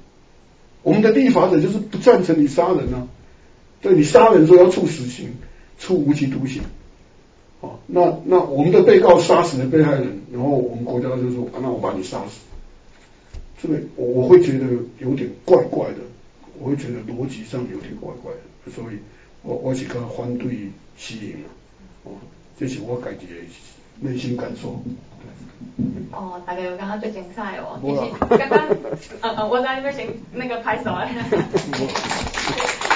[0.82, 3.08] 我们的立法者就是不赞成你杀人啊，
[3.80, 5.34] 对你杀人说要处死刑，
[5.78, 6.62] 处无期徒刑。
[7.60, 12.40] 哦，那那我们的被告杀死了被害人，然后我们国家就说，那我把你杀死，
[13.60, 14.66] 这个我我会觉得
[14.98, 15.98] 有点怪怪的，
[16.58, 18.98] 我会觉得逻辑上有点怪怪的，所以
[19.42, 21.48] 我我是个反对吸引啊，
[22.04, 22.12] 哦，
[22.58, 23.34] 这是我自己的
[24.00, 24.82] 内心感受。
[26.12, 28.68] 哦，大家有刚刚最精彩哦，其实刚刚，
[29.22, 31.08] 呃呃，我在那边先那个拍手啊，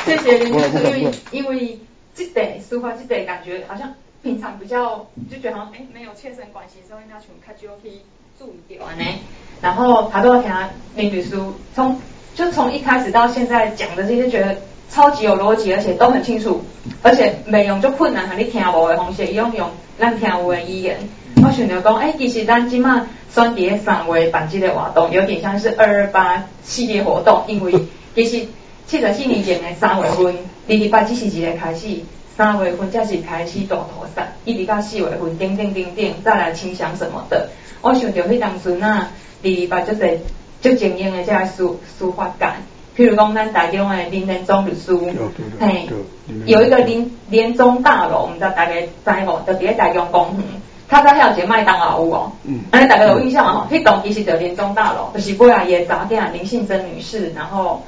[0.05, 1.79] 谢谢林律师，因为因为
[2.15, 3.95] 这点抒发这点感觉好像。
[4.23, 8.03] 平常比较就觉得好像哎没有切身关系，所以那全部开就可以
[8.41, 9.05] 注意掉呢。
[9.61, 10.51] 然后他都要听
[10.97, 11.37] 林律师
[11.75, 12.01] 从
[12.35, 14.57] 就从一开始到现在讲的这些，觉得
[14.89, 16.65] 超级有逻辑，而且都很清楚，
[17.03, 19.69] 而且没用就困难和你听无的方式，用用
[19.99, 20.97] 咱听有的语言。
[21.45, 27.75] 我想着讲，哎，其实咱今嘛选第三位办这个活动，有点像是二二八系列活动，因为
[28.15, 28.47] 其实
[28.87, 30.35] 七十四年前的三月份，
[30.67, 31.89] 二二八只是一个开始。
[32.37, 37.49] 三月份才是开始大屠杀，一直到四月份，顶顶顶顶再来清乡什么的。
[37.83, 39.11] 我想着迄当时啊，
[39.43, 40.21] 二二八就是
[40.61, 42.47] 就经验的这个司司法界，
[42.97, 44.95] 譬如讲咱台中的林连宗律师，
[45.59, 45.89] 嘿，
[46.47, 49.43] 有一个林连宗大楼，毋知大家知无？
[49.47, 50.45] 就伫咧台中公园，
[50.89, 52.33] 他在遐有一个麦当劳有哦，
[52.71, 53.53] 安尼大家有印象嘛？
[53.53, 57.83] 吼，迄栋其实就林宗大楼，就是过来也早点林信珍女士，然后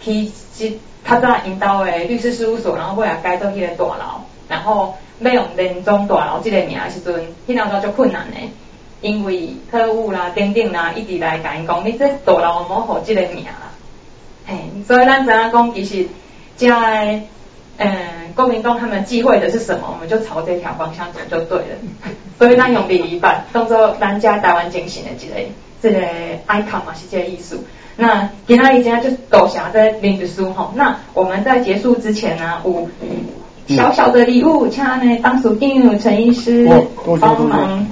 [0.00, 0.78] 去去。
[1.08, 7.14] 他在引导的律师事务所，然后后来改做迄个大楼，然后要用连中大楼这个名的时阵，
[7.46, 8.36] 迄时候就困难的，
[9.00, 13.70] 因为特务啦、等等啦，一直来甲因讲，你这大楼唔好这个名啦，
[14.46, 16.08] 嘿，所以咱知影讲，其实
[16.56, 16.68] 这
[17.78, 21.64] 嗯，国民党他们忌讳的是什么，我们就朝这条方向走就对了。
[22.36, 25.48] 所以咱用第一版当做咱家台湾精神的这个
[25.86, 26.00] 这个
[26.48, 27.60] icon 嘛，是这个意思。
[27.96, 30.72] 那今天一家就抖下在林子书吼。
[30.74, 32.88] 那我们在结束之前呢，有
[33.68, 36.68] 小小的礼物，请呢当属定陈医师
[37.20, 37.86] 帮忙